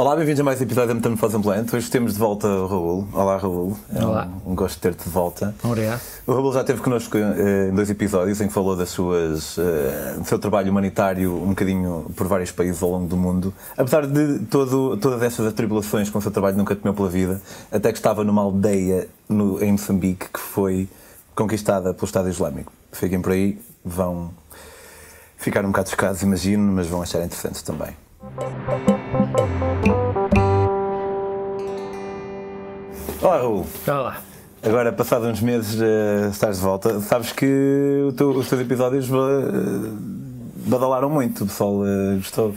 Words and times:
Olá, 0.00 0.16
bem-vindos 0.16 0.40
a 0.40 0.44
mais 0.44 0.58
um 0.58 0.64
episódio 0.64 0.88
da 0.88 0.94
Metamorfose 0.94 1.36
Ambulante. 1.36 1.76
Hoje 1.76 1.90
temos 1.90 2.14
de 2.14 2.18
volta 2.18 2.48
o 2.48 2.66
Raul. 2.66 3.08
Olá, 3.12 3.36
Raul. 3.36 3.76
É 3.94 4.02
Olá. 4.02 4.30
Um, 4.46 4.52
um 4.52 4.54
gosto 4.54 4.76
de 4.76 4.80
ter-te 4.80 5.04
de 5.04 5.10
volta. 5.10 5.54
Obrigado. 5.62 6.00
O 6.26 6.32
Raul 6.32 6.54
já 6.54 6.62
esteve 6.62 6.80
connosco 6.80 7.18
eh, 7.18 7.68
em 7.68 7.74
dois 7.74 7.90
episódios 7.90 8.40
em 8.40 8.48
que 8.48 8.52
falou 8.54 8.74
das 8.74 8.88
suas, 8.88 9.58
eh, 9.58 10.14
do 10.16 10.24
seu 10.24 10.38
trabalho 10.38 10.70
humanitário 10.70 11.30
um 11.36 11.48
bocadinho 11.48 12.10
por 12.16 12.26
vários 12.26 12.50
países 12.50 12.82
ao 12.82 12.88
longo 12.88 13.08
do 13.08 13.16
mundo. 13.18 13.52
Apesar 13.76 14.06
de 14.06 14.38
todo, 14.46 14.96
todas 14.96 15.20
essas 15.20 15.46
atribulações 15.46 16.08
com 16.08 16.18
o 16.18 16.22
seu 16.22 16.30
trabalho 16.30 16.56
nunca 16.56 16.74
temeu 16.74 16.94
pela 16.94 17.10
vida, 17.10 17.38
até 17.70 17.92
que 17.92 17.98
estava 17.98 18.24
numa 18.24 18.40
aldeia 18.40 19.06
no, 19.28 19.62
em 19.62 19.72
Moçambique 19.72 20.30
que 20.32 20.40
foi 20.40 20.88
conquistada 21.34 21.92
pelo 21.92 22.06
Estado 22.06 22.30
Islâmico. 22.30 22.72
Fiquem 22.90 23.20
por 23.20 23.32
aí, 23.32 23.60
vão 23.84 24.30
ficar 25.36 25.62
um 25.62 25.68
bocado 25.68 25.90
chocados, 25.90 26.22
imagino, 26.22 26.72
mas 26.72 26.86
vão 26.86 27.02
achar 27.02 27.22
interessantes 27.22 27.60
também. 27.60 27.94
Olá, 33.22 33.38
Raul. 33.38 33.66
Olá. 33.86 34.22
Agora, 34.62 34.92
passados 34.92 35.26
uns 35.28 35.40
meses, 35.40 35.80
eh, 35.80 36.28
estás 36.30 36.56
de 36.58 36.62
volta. 36.62 37.00
Sabes 37.00 37.32
que 37.32 37.46
teu- 38.16 38.30
os 38.30 38.48
teus 38.48 38.60
episódios 38.60 39.08
eh, 39.08 39.90
badalaram 40.68 41.08
muito, 41.10 41.44
o 41.44 41.46
pessoal 41.46 41.86
eh, 41.86 42.16
gostou. 42.16 42.54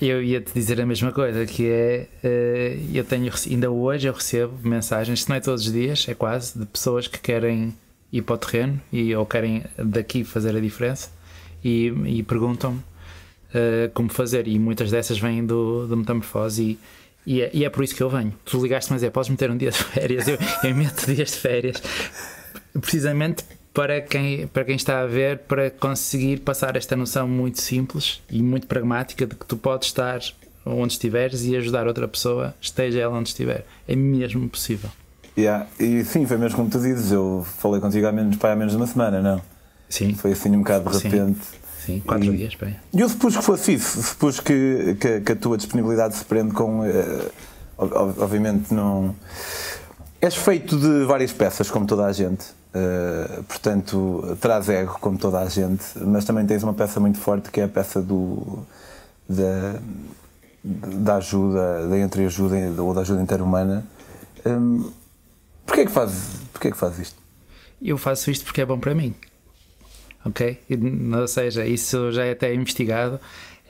Eu 0.00 0.22
ia 0.22 0.40
te 0.40 0.52
dizer 0.54 0.80
a 0.80 0.86
mesma 0.86 1.10
coisa, 1.10 1.44
que 1.46 1.66
é 1.68 2.06
eh, 2.22 2.78
eu 2.92 3.02
tenho 3.04 3.32
ainda 3.50 3.70
hoje 3.70 4.06
eu 4.06 4.12
recebo 4.12 4.52
mensagens, 4.62 5.22
se 5.24 5.28
não 5.28 5.36
é 5.36 5.40
todos 5.40 5.66
os 5.66 5.72
dias, 5.72 6.06
é 6.08 6.14
quase, 6.14 6.58
de 6.58 6.66
pessoas 6.66 7.08
que 7.08 7.18
querem 7.18 7.74
ir 8.12 8.22
para 8.22 8.34
o 8.34 8.38
terreno 8.38 8.80
e, 8.92 9.14
ou 9.16 9.26
querem 9.26 9.64
daqui 9.76 10.22
fazer 10.24 10.54
a 10.56 10.60
diferença 10.60 11.10
e, 11.64 11.86
e 12.06 12.22
perguntam-me 12.22 12.80
eh, 13.54 13.90
como 13.94 14.08
fazer. 14.08 14.46
E 14.48 14.58
muitas 14.58 14.90
dessas 14.90 15.18
vêm 15.18 15.44
do, 15.44 15.86
do 15.86 15.96
Metamorfose 15.96 16.62
e, 16.62 16.78
e, 17.26 17.42
é, 17.42 17.50
e 17.52 17.64
é 17.64 17.70
por 17.70 17.82
isso 17.84 17.94
que 17.94 18.02
eu 18.02 18.10
venho. 18.10 18.34
Tu 18.44 18.60
ligaste-me 18.60 18.94
a 18.94 18.98
dizer, 18.98 19.10
podes 19.10 19.30
meter 19.30 19.50
um 19.50 19.56
dia 19.56 19.70
de 19.70 19.78
férias, 19.78 20.28
eu, 20.28 20.38
eu 20.64 20.74
meto 20.74 21.06
dias 21.06 21.30
de 21.30 21.36
férias, 21.36 21.82
precisamente 22.80 23.44
para 23.72 24.00
quem, 24.00 24.46
para 24.48 24.64
quem 24.64 24.76
está 24.76 25.00
a 25.00 25.06
ver, 25.06 25.38
para 25.38 25.70
conseguir 25.70 26.40
passar 26.40 26.74
esta 26.76 26.96
noção 26.96 27.28
muito 27.28 27.60
simples 27.60 28.20
e 28.30 28.42
muito 28.42 28.66
pragmática 28.66 29.26
de 29.26 29.34
que 29.34 29.46
tu 29.46 29.56
podes 29.56 29.88
estar 29.88 30.20
onde 30.66 30.94
estiveres 30.94 31.44
e 31.44 31.56
ajudar 31.56 31.86
outra 31.86 32.06
pessoa, 32.08 32.54
esteja 32.60 33.00
ela 33.00 33.16
onde 33.16 33.28
estiver. 33.28 33.64
É 33.86 33.94
mesmo 33.94 34.48
possível. 34.48 34.90
Yeah. 35.36 35.66
E 35.78 36.04
sim, 36.04 36.26
foi 36.26 36.36
mesmo 36.36 36.56
como 36.56 36.68
tu 36.68 36.80
dizes, 36.80 37.12
eu 37.12 37.46
falei 37.58 37.80
contigo 37.80 38.06
há 38.08 38.12
menos, 38.12 38.36
pá, 38.36 38.52
há 38.52 38.56
menos 38.56 38.72
de 38.72 38.76
uma 38.76 38.86
semana, 38.86 39.22
não? 39.22 39.40
Sim, 39.88 40.14
Foi 40.14 40.32
assim 40.32 40.50
um 40.50 40.58
bocado 40.58 40.90
de 40.90 40.98
repente. 41.04 41.38
sim, 41.38 41.58
quatro 42.04 42.32
E- 42.32 42.36
dias, 42.36 42.54
bem. 42.54 42.76
Eu 42.94 43.08
supus 43.08 43.36
que 43.36 43.42
fosse 43.42 43.74
isso, 43.74 44.02
supus 44.02 44.40
que, 44.40 44.96
que, 45.00 45.20
que 45.20 45.32
a 45.32 45.36
tua 45.36 45.56
disponibilidade 45.56 46.16
se 46.16 46.24
prende 46.24 46.52
com. 46.52 46.80
ob- 47.76 48.18
obviamente, 48.20 48.72
não. 48.74 49.14
És 50.20 50.34
feito 50.34 50.76
de 50.78 51.04
várias 51.04 51.32
peças, 51.32 51.70
como 51.70 51.86
toda 51.86 52.04
a 52.06 52.12
gente. 52.12 52.46
eh, 52.74 53.40
portanto, 53.48 54.36
traz 54.40 54.68
ego, 54.68 54.98
como 55.00 55.16
toda 55.18 55.40
a 55.40 55.48
gente, 55.48 55.84
mas 56.04 56.24
também 56.24 56.44
tens 56.46 56.62
uma 56.62 56.74
peça 56.74 57.00
muito 57.00 57.18
forte 57.18 57.50
que 57.50 57.60
é 57.60 57.64
a 57.64 57.68
peça 57.68 58.02
do. 58.02 58.58
da, 59.28 59.80
da 60.64 61.16
ajuda, 61.16 61.88
da 61.88 61.98
entreajuda 61.98 62.56
ou 62.82 62.92
da 62.92 63.00
ajuda 63.02 63.22
interhumana. 63.22 63.86
Hum, 64.44 64.90
porquê, 65.64 65.86
que 65.86 65.92
fazes, 65.92 66.40
porquê 66.52 66.70
que 66.70 66.76
fazes 66.76 66.98
isto? 66.98 67.16
Eu 67.80 67.96
faço 67.96 68.30
isto 68.30 68.44
porque 68.44 68.60
é 68.60 68.66
bom 68.66 68.78
para 68.78 68.94
mim. 68.94 69.14
Ok? 70.28 70.58
Ou 71.20 71.28
seja, 71.28 71.66
isso 71.66 72.12
já 72.12 72.24
é 72.24 72.32
até 72.32 72.54
investigado. 72.54 73.18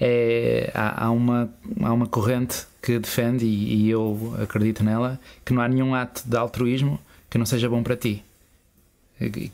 É, 0.00 0.70
há, 0.74 1.06
há 1.06 1.10
uma, 1.10 1.50
há 1.82 1.92
uma 1.92 2.06
corrente 2.06 2.66
que 2.82 2.98
defende, 2.98 3.44
e, 3.44 3.86
e 3.86 3.90
eu 3.90 4.34
acredito 4.42 4.84
nela, 4.84 5.18
que 5.44 5.52
não 5.52 5.62
há 5.62 5.68
nenhum 5.68 5.94
ato 5.94 6.22
de 6.24 6.36
altruísmo 6.36 7.00
que 7.30 7.38
não 7.38 7.46
seja 7.46 7.68
bom 7.68 7.82
para 7.82 7.96
ti. 7.96 8.22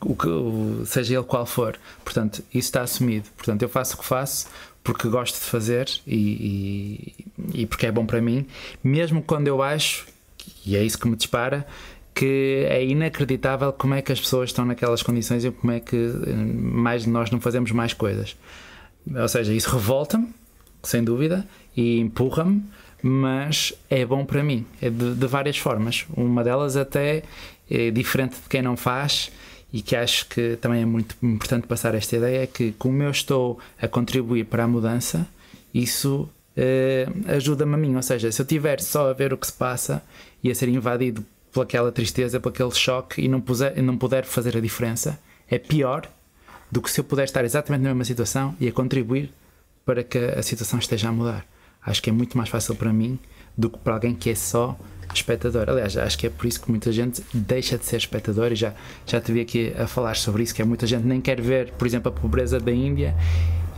O 0.03 0.15
que, 0.15 0.87
seja 0.87 1.15
ele 1.15 1.25
qual 1.25 1.47
for. 1.47 1.79
Portanto, 2.05 2.43
isso 2.51 2.69
está 2.69 2.83
assumido. 2.83 3.29
Portanto, 3.37 3.63
eu 3.63 3.69
faço 3.69 3.95
o 3.95 3.99
que 3.99 4.05
faço 4.05 4.49
porque 4.83 5.09
gosto 5.09 5.37
de 5.37 5.47
fazer 5.47 5.89
e, 6.07 7.15
e, 7.49 7.63
e 7.63 7.67
porque 7.67 7.87
é 7.87 7.93
bom 7.93 8.05
para 8.05 8.21
mim, 8.21 8.47
mesmo 8.83 9.23
quando 9.23 9.49
eu 9.49 9.63
acho, 9.63 10.07
e 10.67 10.77
é 10.77 10.85
isso 10.85 10.99
que 10.99 11.09
me 11.09 11.17
dispara, 11.17 11.67
que 12.15 12.65
é 12.69 12.85
inacreditável 12.85 13.73
como 13.73 13.95
é 13.95 14.03
que 14.03 14.13
as 14.13 14.21
pessoas 14.21 14.51
estão 14.51 14.65
naquelas 14.65 15.03
condições 15.03 15.45
e 15.45 15.51
como 15.51 15.73
é 15.73 15.81
que 15.81 15.97
eh, 15.97 16.33
mais 16.33 17.03
de 17.03 17.11
nós 17.11 17.31
não 17.31 17.41
fazemos 17.41 17.73
mais 17.73 17.93
coisas. 17.93 18.37
Ou 19.15 19.29
seja, 19.29 19.53
isso 19.53 19.71
revolta-me, 19.71 20.29
sem 20.83 21.03
dúvida, 21.03 21.47
e 21.77 21.99
empurra-me, 21.99 22.63
mas 23.03 23.75
é 23.91 24.07
bom 24.07 24.25
para 24.25 24.43
mim, 24.43 24.65
é 24.81 24.89
de, 24.89 25.15
de 25.15 25.27
várias 25.27 25.59
formas. 25.59 26.07
Uma 26.17 26.45
delas 26.45 26.77
até 26.77 27.25
é 27.71 27.91
diferente 27.91 28.37
de 28.37 28.49
quem 28.49 28.63
não 28.63 28.77
faz 28.77 29.31
e 29.73 29.83
que 29.83 29.97
acho 29.97 30.29
que 30.29 30.57
também 30.61 30.83
é 30.83 30.87
muito 30.87 31.17
importante 31.21 31.67
passar 31.67 31.95
esta 31.95 32.17
ideia 32.17 32.45
é 32.45 32.47
que 32.47 32.73
como 32.79 33.03
eu 33.03 33.11
estou 33.11 33.59
a 33.81 33.89
contribuir 33.89 34.45
para 34.45 34.65
a 34.65 34.69
mudança, 34.69 35.27
isso 35.75 36.29
eh, 36.57 37.09
ajuda-me 37.27 37.75
a 37.75 37.77
mim. 37.77 37.97
Ou 37.97 38.03
seja, 38.03 38.31
se 38.31 38.41
eu 38.41 38.45
estiver 38.45 38.81
só 38.81 39.11
a 39.11 39.13
ver 39.13 39.33
o 39.33 39.37
que 39.37 39.47
se 39.49 39.53
passa 39.53 40.03
e 40.43 40.51
a 40.51 40.55
ser 40.55 40.69
invadido 40.69 41.25
por 41.55 41.63
aquela 41.63 41.93
tristeza, 41.93 42.41
por 42.41 42.51
aquele 42.51 42.73
choque 42.73 43.23
e 43.23 43.29
não, 43.29 43.41
puser, 43.41 43.81
não 43.81 43.97
puder 43.97 44.25
fazer 44.25 44.57
a 44.57 44.61
diferença, 44.61 45.19
é 45.49 45.57
pior 45.57 46.07
do 46.71 46.83
que 46.83 46.91
se 46.91 46.99
eu 46.99 47.05
puder 47.05 47.25
estar 47.25 47.45
exatamente 47.45 47.83
na 47.83 47.91
mesma 47.91 48.05
situação 48.05 48.57
e 48.61 48.67
a 48.67 48.73
contribuir 48.73 49.31
para 49.87 50.03
que 50.03 50.19
a 50.19 50.43
situação 50.43 50.81
esteja 50.81 51.09
a 51.09 51.13
mudar. 51.13 51.47
Acho 51.81 52.03
que 52.03 52.11
é 52.11 52.13
muito 52.13 52.37
mais 52.37 52.49
fácil 52.49 52.75
para 52.75 52.93
mim 52.93 53.19
do 53.57 53.71
que 53.71 53.79
para 53.79 53.95
alguém 53.95 54.15
que 54.17 54.31
é 54.31 54.35
só 54.35 54.77
espectador. 55.15 55.71
Aliás, 55.71 55.97
acho 55.97 56.19
que 56.19 56.27
é 56.27 56.31
por 56.31 56.45
isso 56.47 56.61
que 56.61 56.69
muita 56.69 56.91
gente 56.91 57.23
deixa 57.33 57.79
de 57.79 57.85
ser 57.85 57.99
espectador 57.99 58.51
e 58.51 58.57
já, 58.57 58.75
já 59.07 59.21
te 59.21 59.31
vi 59.31 59.41
aqui 59.41 59.73
a 59.79 59.87
falar 59.87 60.17
sobre 60.17 60.43
isso, 60.43 60.53
que 60.53 60.61
é 60.61 60.65
muita 60.65 60.89
gente 60.89 61.07
nem 61.07 61.21
quer 61.21 61.41
ver, 61.41 61.71
por 61.73 61.87
exemplo, 61.87 62.11
a 62.11 62.21
pobreza 62.21 62.59
da 62.59 62.73
Índia 62.73 63.15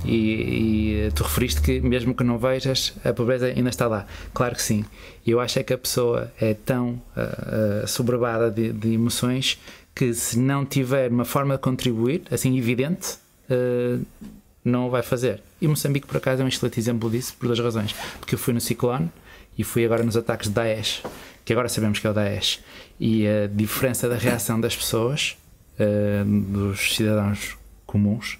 e, 0.06 1.06
e 1.06 1.11
tu 1.15 1.25
referiste 1.25 1.61
que 1.61 1.81
mesmo 1.81 2.15
que 2.15 2.22
não 2.22 2.39
vejas, 2.39 2.94
a 3.05 3.12
pobreza 3.12 3.47
ainda 3.47 3.69
está 3.69 3.87
lá. 3.87 4.06
Claro 4.33 4.55
que 4.55 4.62
sim. 4.62 4.84
Eu 5.27 5.41
acho 5.41 5.59
é 5.59 5.62
que 5.62 5.72
a 5.72 5.78
pessoa 5.78 6.33
é 6.41 6.55
tão 6.55 7.00
ah, 7.17 7.83
ah, 7.83 7.87
soberbada 7.87 8.50
de, 8.50 8.72
de 8.72 8.93
emoções 8.93 9.61
que 9.95 10.15
se 10.15 10.39
não 10.39 10.65
tiver 10.65 11.11
uma 11.11 11.25
forma 11.25 11.55
de 11.55 11.61
contribuir, 11.61 12.22
assim 12.31 12.56
evidente, 12.56 13.16
ah, 13.50 13.99
não 14.65 14.89
vai 14.91 15.03
fazer. 15.03 15.43
E 15.61 15.66
Moçambique, 15.66 16.06
por 16.06 16.16
acaso, 16.19 16.43
é 16.43 16.45
um 16.45 16.49
excelente 16.49 16.78
exemplo 16.78 17.11
disso, 17.11 17.34
por 17.39 17.47
duas 17.47 17.59
razões. 17.59 17.95
Porque 18.21 18.34
eu 18.34 18.39
fui 18.39 18.55
no 18.55 18.61
ciclone 18.61 19.11
e 19.59 19.65
fui 19.65 19.84
agora 19.84 20.03
nos 20.05 20.16
ataques 20.16 20.49
de 20.49 20.55
Daesh, 20.55 21.03
que 21.45 21.53
agora 21.53 21.69
sabemos 21.69 21.99
que 21.99 22.06
é 22.06 22.11
o 22.11 22.12
Daesh. 22.12 22.61
E 23.00 23.27
a 23.27 23.47
diferença 23.47 24.09
da 24.09 24.16
reação 24.16 24.61
das 24.61 24.77
pessoas, 24.77 25.37
eh, 25.78 26.25
dos 26.27 26.95
cidadãos 26.95 27.56
comuns, 27.87 28.39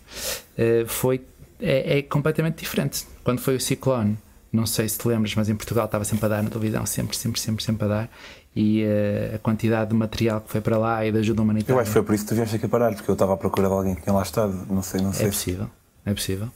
foi, 0.87 1.21
é, 1.61 1.99
é 1.99 2.03
completamente 2.03 2.59
diferente. 2.59 3.07
Quando 3.25 3.41
foi 3.41 3.57
o 3.57 3.61
ciclone, 3.61 4.17
não 4.53 4.67
sei 4.67 4.89
se 4.89 4.99
te 4.99 5.07
lembras, 5.09 5.35
mas 5.35 5.49
em 5.49 5.55
Portugal 5.57 5.87
estava 5.87 6.05
sempre 6.05 6.25
a 6.27 6.29
dar 6.29 6.43
na 6.43 6.51
televisão, 6.51 6.85
sempre, 6.87 7.17
sempre, 7.17 7.41
sempre, 7.41 7.63
sempre 7.65 7.85
a 7.85 7.89
dar. 7.89 8.11
E 8.55 8.83
eh, 8.85 9.33
a 9.35 9.39
quantidade 9.39 9.91
de 9.91 9.97
material 9.97 10.41
que 10.41 10.51
foi 10.51 10.63
para 10.63 10.79
lá 10.79 11.05
e 11.05 11.13
de 11.13 11.19
ajuda 11.19 11.43
humanitária. 11.43 11.75
Eu 11.77 11.81
acho 11.81 11.91
que 11.91 11.93
foi 11.93 12.03
por 12.03 12.15
isso 12.15 12.25
que 12.25 12.31
tu 12.31 12.35
vieste 12.37 12.57
aqui 12.57 12.65
a 12.65 12.69
parar, 12.69 12.95
porque 12.95 13.11
eu 13.11 13.13
estava 13.13 13.35
à 13.35 13.37
procura 13.37 13.69
de 13.69 13.75
alguém 13.75 13.95
que 13.95 14.03
tinha 14.03 14.15
lá 14.15 14.23
estado. 14.23 14.55
Não 14.71 14.83
sei, 14.83 15.01
não 15.03 15.13
sei. 15.13 15.27
É 15.27 15.29
possível, 15.29 15.71
é 16.07 16.15
possível. 16.15 16.49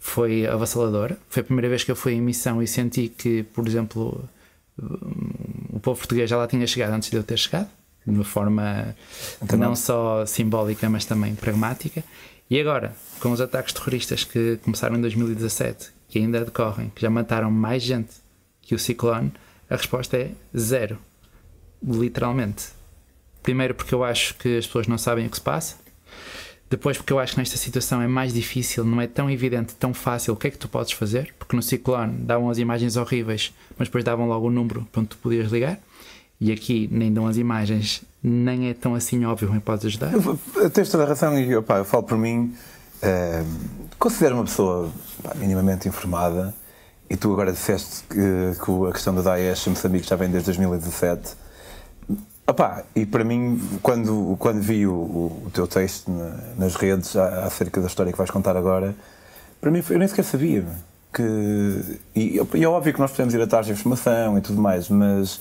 Foi 0.00 0.46
avassaladora. 0.46 1.18
Foi 1.28 1.42
a 1.42 1.44
primeira 1.44 1.68
vez 1.68 1.84
que 1.84 1.90
eu 1.90 1.96
fui 1.96 2.14
em 2.14 2.20
missão 2.22 2.62
e 2.62 2.66
senti 2.66 3.08
que, 3.08 3.42
por 3.42 3.68
exemplo, 3.68 4.24
o 5.72 5.78
povo 5.80 5.98
português 5.98 6.28
já 6.30 6.36
lá 6.36 6.46
tinha 6.46 6.66
chegado 6.66 6.92
antes 6.92 7.10
de 7.10 7.16
eu 7.16 7.22
ter 7.22 7.36
chegado, 7.38 7.68
de 8.06 8.12
uma 8.14 8.24
forma 8.24 8.94
Então 9.42 9.58
não- 9.58 9.76
só 9.76 10.24
simbólica, 10.26 10.88
mas 10.88 11.04
também 11.04 11.34
pragmática. 11.34 12.02
E 12.50 12.60
agora, 12.60 12.94
com 13.20 13.32
os 13.32 13.40
ataques 13.40 13.72
terroristas 13.72 14.24
que 14.24 14.58
começaram 14.62 14.96
em 14.96 15.00
2017 15.00 15.90
e 16.14 16.18
ainda 16.18 16.44
decorrem, 16.44 16.92
que 16.94 17.00
já 17.00 17.08
mataram 17.08 17.50
mais 17.50 17.82
gente 17.82 18.10
que 18.60 18.74
o 18.74 18.78
ciclone, 18.78 19.32
a 19.68 19.76
resposta 19.76 20.16
é 20.16 20.30
zero. 20.56 20.98
Literalmente. 21.82 22.68
Primeiro, 23.42 23.74
porque 23.74 23.94
eu 23.94 24.04
acho 24.04 24.34
que 24.36 24.58
as 24.58 24.66
pessoas 24.66 24.86
não 24.86 24.98
sabem 24.98 25.26
o 25.26 25.30
que 25.30 25.36
se 25.36 25.42
passa. 25.42 25.76
Depois, 26.72 26.96
porque 26.96 27.12
eu 27.12 27.18
acho 27.18 27.34
que 27.34 27.38
nesta 27.38 27.58
situação 27.58 28.00
é 28.00 28.06
mais 28.06 28.32
difícil, 28.32 28.82
não 28.82 28.98
é 28.98 29.06
tão 29.06 29.30
evidente, 29.30 29.74
tão 29.74 29.92
fácil 29.92 30.32
o 30.32 30.36
que 30.36 30.46
é 30.46 30.50
que 30.50 30.56
tu 30.56 30.68
podes 30.68 30.92
fazer, 30.92 31.34
porque 31.38 31.54
no 31.54 31.60
ciclone 31.60 32.16
davam 32.22 32.48
as 32.48 32.56
imagens 32.56 32.96
horríveis, 32.96 33.52
mas 33.76 33.88
depois 33.88 34.02
davam 34.02 34.26
logo 34.26 34.46
o 34.46 34.50
número 34.50 34.88
para 34.90 35.00
onde 35.00 35.10
tu 35.10 35.18
podias 35.18 35.52
ligar, 35.52 35.78
e 36.40 36.50
aqui 36.50 36.88
nem 36.90 37.12
dão 37.12 37.26
as 37.26 37.36
imagens, 37.36 38.02
nem 38.22 38.68
é 38.70 38.74
tão 38.74 38.94
assim 38.94 39.24
óbvio 39.24 39.48
como 39.48 39.60
podes 39.60 39.86
ajudar. 39.86 40.12
Tens 40.72 40.88
toda 40.90 41.04
a 41.04 41.06
razão 41.06 41.38
e 41.38 41.56
opá, 41.56 41.78
eu 41.78 41.84
falo 41.84 42.02
por 42.04 42.16
mim. 42.18 42.54
eh, 43.02 43.42
considero 43.98 44.36
uma 44.36 44.44
pessoa 44.44 44.90
pá, 45.22 45.34
minimamente 45.34 45.88
informada 45.88 46.54
e 47.10 47.16
tu 47.16 47.32
agora 47.32 47.52
disseste 47.52 48.04
que, 48.08 48.16
que 48.64 48.88
a 48.88 48.92
questão 48.92 49.14
do 49.14 49.22
Daesh 49.22 49.66
em 49.66 49.70
Moçambique 49.70 50.06
já 50.08 50.16
vem 50.16 50.30
desde 50.30 50.46
2017. 50.46 51.34
Opá, 52.46 52.82
e 52.94 53.06
para 53.06 53.22
mim, 53.24 53.60
quando, 53.82 54.36
quando 54.38 54.60
vi 54.60 54.86
o, 54.86 54.92
o- 54.94 55.50
teu 55.52 55.66
texto 55.66 56.10
na- 56.10 56.36
nas 56.58 56.74
redes 56.74 57.14
a- 57.16 57.44
acerca 57.44 57.80
da 57.80 57.86
história 57.86 58.10
que 58.12 58.18
vais 58.18 58.30
contar 58.30 58.56
agora, 58.56 58.94
para 59.60 59.70
mim 59.70 59.82
eu 59.88 59.98
nem 59.98 60.08
sequer 60.08 60.24
sabia. 60.24 60.64
que. 61.14 62.00
E, 62.16 62.40
e 62.54 62.64
é 62.64 62.66
óbvio 62.68 62.92
que 62.92 62.98
nós 63.00 63.10
podemos 63.12 63.32
ir 63.34 63.40
atrás 63.42 63.66
de 63.66 63.72
informação 63.72 64.36
e 64.38 64.40
tudo 64.40 64.60
mais, 64.60 64.88
mas 64.88 65.40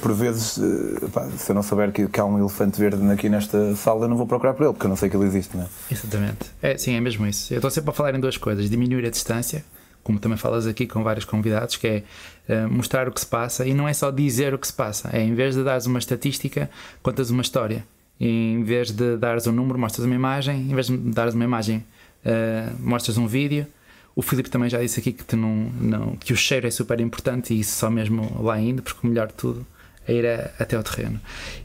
por 0.00 0.12
vezes, 0.12 0.58
eh, 0.58 1.08
pá, 1.12 1.28
se 1.30 1.50
eu 1.50 1.54
não 1.54 1.62
souber 1.62 1.92
que, 1.92 2.06
que, 2.06 2.20
há 2.20 2.24
um 2.24 2.38
elefante 2.38 2.78
verde 2.78 3.10
aqui 3.10 3.28
nesta 3.28 3.74
sala, 3.76 4.04
eu 4.04 4.08
não 4.08 4.16
vou 4.16 4.26
procurar 4.26 4.54
por 4.54 4.64
ele, 4.64 4.72
porque 4.72 4.86
eu 4.86 4.90
não 4.90 4.96
sei 4.96 5.08
que 5.08 5.16
ele 5.16 5.24
existe, 5.24 5.56
não 5.56 5.64
é? 5.64 5.68
Exatamente. 5.90 6.50
É, 6.62 6.76
sim, 6.76 6.94
é 6.94 7.00
mesmo 7.00 7.26
isso. 7.26 7.52
Eu 7.52 7.58
estou 7.58 7.70
sempre 7.70 7.90
a 7.90 7.92
falar 7.92 8.14
em 8.14 8.20
duas 8.20 8.36
coisas: 8.36 8.68
diminuir 8.68 9.06
a 9.06 9.10
distância, 9.10 9.64
como 10.02 10.18
também 10.18 10.38
falas 10.38 10.66
aqui 10.66 10.86
com 10.86 11.02
vários 11.02 11.24
convidados, 11.24 11.76
que 11.76 11.86
é 11.86 12.02
uh, 12.48 12.70
mostrar 12.70 13.08
o 13.08 13.12
que 13.12 13.20
se 13.20 13.26
passa, 13.26 13.66
e 13.66 13.74
não 13.74 13.88
é 13.88 13.92
só 13.92 14.10
dizer 14.10 14.54
o 14.54 14.58
que 14.58 14.66
se 14.66 14.72
passa, 14.72 15.10
é 15.12 15.22
em 15.22 15.34
vez 15.34 15.54
de 15.54 15.64
dares 15.64 15.86
uma 15.86 15.98
estatística, 15.98 16.70
contas 17.02 17.30
uma 17.30 17.42
história. 17.42 17.84
E 18.18 18.52
em 18.52 18.62
vez 18.62 18.90
de 18.90 19.16
dares 19.16 19.46
um 19.46 19.52
número, 19.52 19.78
mostras 19.78 20.06
uma 20.06 20.14
imagem, 20.14 20.70
em 20.70 20.74
vez 20.74 20.86
de 20.86 20.96
dares 20.96 21.34
uma 21.34 21.44
imagem, 21.44 21.84
uh, 22.24 22.74
mostras 22.80 23.18
um 23.18 23.26
vídeo. 23.26 23.66
O 24.14 24.22
Filipe 24.22 24.48
também 24.48 24.70
já 24.70 24.80
disse 24.80 24.98
aqui 24.98 25.12
que, 25.12 25.36
não, 25.36 25.70
não, 25.78 26.16
que 26.16 26.32
o 26.32 26.36
cheiro 26.36 26.66
é 26.66 26.70
super 26.70 26.98
importante 27.00 27.52
e 27.52 27.60
isso 27.60 27.76
só 27.76 27.90
mesmo 27.90 28.42
lá 28.42 28.58
indo, 28.58 28.82
porque 28.82 29.06
o 29.06 29.10
melhor 29.10 29.26
de 29.26 29.34
tudo 29.34 29.66
a 30.08 30.12
ir 30.12 30.26
a, 30.26 30.50
até 30.58 30.76
ao 30.76 30.82
terreno. 30.82 31.20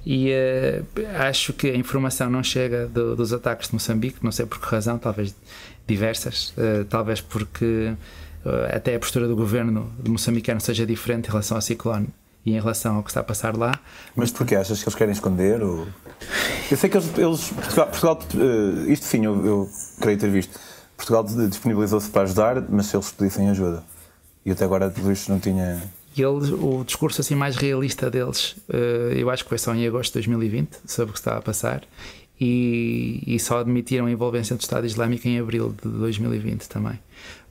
E 0.06 0.32
uh, 0.32 0.86
acho 1.20 1.54
que 1.54 1.70
a 1.70 1.76
informação 1.76 2.30
não 2.30 2.44
chega 2.44 2.88
do, 2.88 3.16
dos 3.16 3.34
ataques 3.34 3.70
de 3.70 3.76
Moçambique, 3.76 4.18
não 4.22 4.32
sei 4.32 4.46
por 4.46 4.60
que 4.60 4.68
razão, 4.68 4.98
talvez 4.98 5.36
diversas, 5.88 6.50
uh, 6.52 6.86
talvez 6.90 7.22
porque 7.22 7.94
uh, 8.46 8.76
até 8.76 8.96
a 8.96 9.00
postura 9.00 9.28
do 9.28 9.36
governo 9.36 9.92
moçambicano 10.08 10.62
seja 10.62 10.86
diferente 10.86 11.28
em 11.28 11.32
relação 11.32 11.58
ao 11.58 11.62
ciclone 11.62 12.08
e 12.46 12.54
em 12.56 12.60
relação 12.60 12.96
ao 12.96 13.04
que 13.04 13.10
está 13.10 13.20
a 13.20 13.24
passar 13.24 13.56
lá. 13.56 13.80
Mas 14.16 14.32
porquê? 14.32 14.56
Achas 14.56 14.80
que 14.80 14.86
eles 14.86 14.96
querem 14.96 15.14
esconder? 15.14 15.62
Ou... 15.62 15.88
Eu 16.70 16.78
sei 16.78 16.90
que 16.90 16.98
eles. 16.98 17.18
eles 17.18 17.50
Portugal, 17.50 17.88
Portugal 17.88 18.20
isto 18.88 19.06
sim, 19.06 19.26
eu, 19.26 19.46
eu 19.46 19.70
creio 20.00 20.18
ter 20.18 20.30
visto. 20.30 20.60
Portugal 20.98 21.24
disponibilizou-se 21.24 22.10
para 22.10 22.24
ajudar, 22.24 22.64
se 22.84 22.96
eles 22.96 23.12
pedissem 23.12 23.50
ajuda. 23.50 23.84
E 24.46 24.52
até 24.52 24.66
agora, 24.66 24.90
tudo 24.90 25.12
isto 25.12 25.32
não 25.32 25.40
tinha 25.40 25.82
e 26.16 26.25
o 26.25 26.84
discurso 26.84 27.22
assim 27.22 27.36
mais 27.36 27.56
realista 27.56 28.10
deles, 28.10 28.56
uh, 28.69 29.13
eu 29.16 29.30
acho 29.30 29.44
que 29.44 29.50
foi 29.50 29.58
só 29.58 29.74
em 29.74 29.88
agosto 29.88 30.19
de 30.19 30.28
2020, 30.28 30.80
sobre 30.86 31.12
o 31.12 31.13
que 31.13 31.19
estava 31.19 31.40
a 31.40 31.42
passar, 31.42 31.84
e, 32.40 33.24
e 33.25 33.40
só 33.40 33.60
admitiram 33.60 34.08
a 34.08 34.12
envolvência 34.12 34.56
do 34.56 34.60
Estado 34.60 34.86
Islâmico 34.86 35.28
em 35.28 35.40
abril 35.40 35.74
de 35.81 35.90
2020 35.90 36.68
também. 36.68 37.00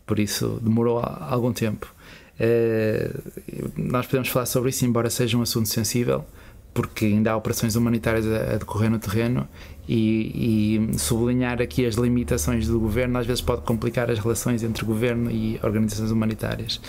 Por 0.05 0.19
isso 0.19 0.59
demorou 0.61 1.01
algum 1.01 1.53
tempo. 1.53 1.95
Uh, 2.39 3.71
nós 3.77 4.07
podemos 4.07 4.29
falar 4.29 4.47
sobre 4.47 4.71
isso, 4.71 4.85
embora 4.85 5.09
seja 5.09 5.39
um 5.39 5.43
assunto 5.43 5.69
sensível, 5.69 6.25
porque 6.75 7.07
ainda 7.07 7.33
há 7.33 7.37
operações 7.37 7.77
humanitárias 7.77 8.27
a 8.27 8.57
decorrer 8.57 8.91
no 8.91 8.99
terreno 8.99 9.49
e, 9.89 10.89
e, 10.93 10.99
sublinhar 10.99 11.61
aqui 11.61 11.85
as 11.85 11.97
limitações 11.97 12.69
do 12.69 12.79
governo 12.79 13.19
às 13.19 13.27
vezes 13.27 13.41
pode 13.41 13.62
complicar 13.62 14.11
as 14.11 14.19
relações 14.19 14.62
entre 14.62 14.85
governo 14.85 15.31
e 15.31 15.59
organizações 15.62 16.11
humanitárias. 16.11 16.81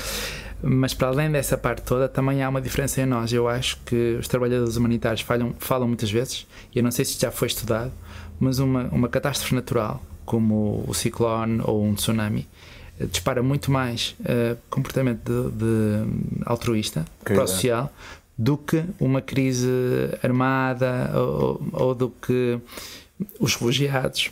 Mas 0.63 0.93
para 0.93 1.07
além 1.07 1.31
dessa 1.31 1.57
parte 1.57 1.81
toda, 1.81 2.07
também 2.07 2.43
há 2.43 2.49
uma 2.49 2.61
diferença 2.61 3.01
em 3.01 3.05
nós. 3.05 3.33
Eu 3.33 3.47
acho 3.47 3.77
que 3.85 4.17
os 4.19 4.27
trabalhadores 4.27 4.75
humanitários 4.75 5.21
falham, 5.21 5.55
falam 5.59 5.87
muitas 5.87 6.11
vezes, 6.11 6.45
e 6.73 6.79
eu 6.79 6.83
não 6.83 6.91
sei 6.91 7.03
se 7.03 7.19
já 7.19 7.31
foi 7.31 7.47
estudado, 7.47 7.91
mas 8.39 8.59
uma, 8.59 8.83
uma 8.91 9.09
catástrofe 9.09 9.55
natural, 9.55 10.03
como 10.25 10.83
o 10.87 10.93
ciclone 10.93 11.61
ou 11.63 11.83
um 11.83 11.95
tsunami, 11.95 12.47
eh, 12.99 13.05
dispara 13.05 13.41
muito 13.41 13.71
mais 13.71 14.15
uh, 14.21 14.57
comportamento 14.69 15.23
de, 15.25 15.57
de 15.57 16.43
altruísta, 16.45 17.05
pró-social, 17.23 17.91
do 18.37 18.57
que 18.57 18.83
uma 18.99 19.21
crise 19.21 19.69
armada 20.23 21.11
ou, 21.15 21.61
ou 21.73 21.95
do 21.95 22.09
que 22.09 22.59
os 23.39 23.53
refugiados. 23.53 24.31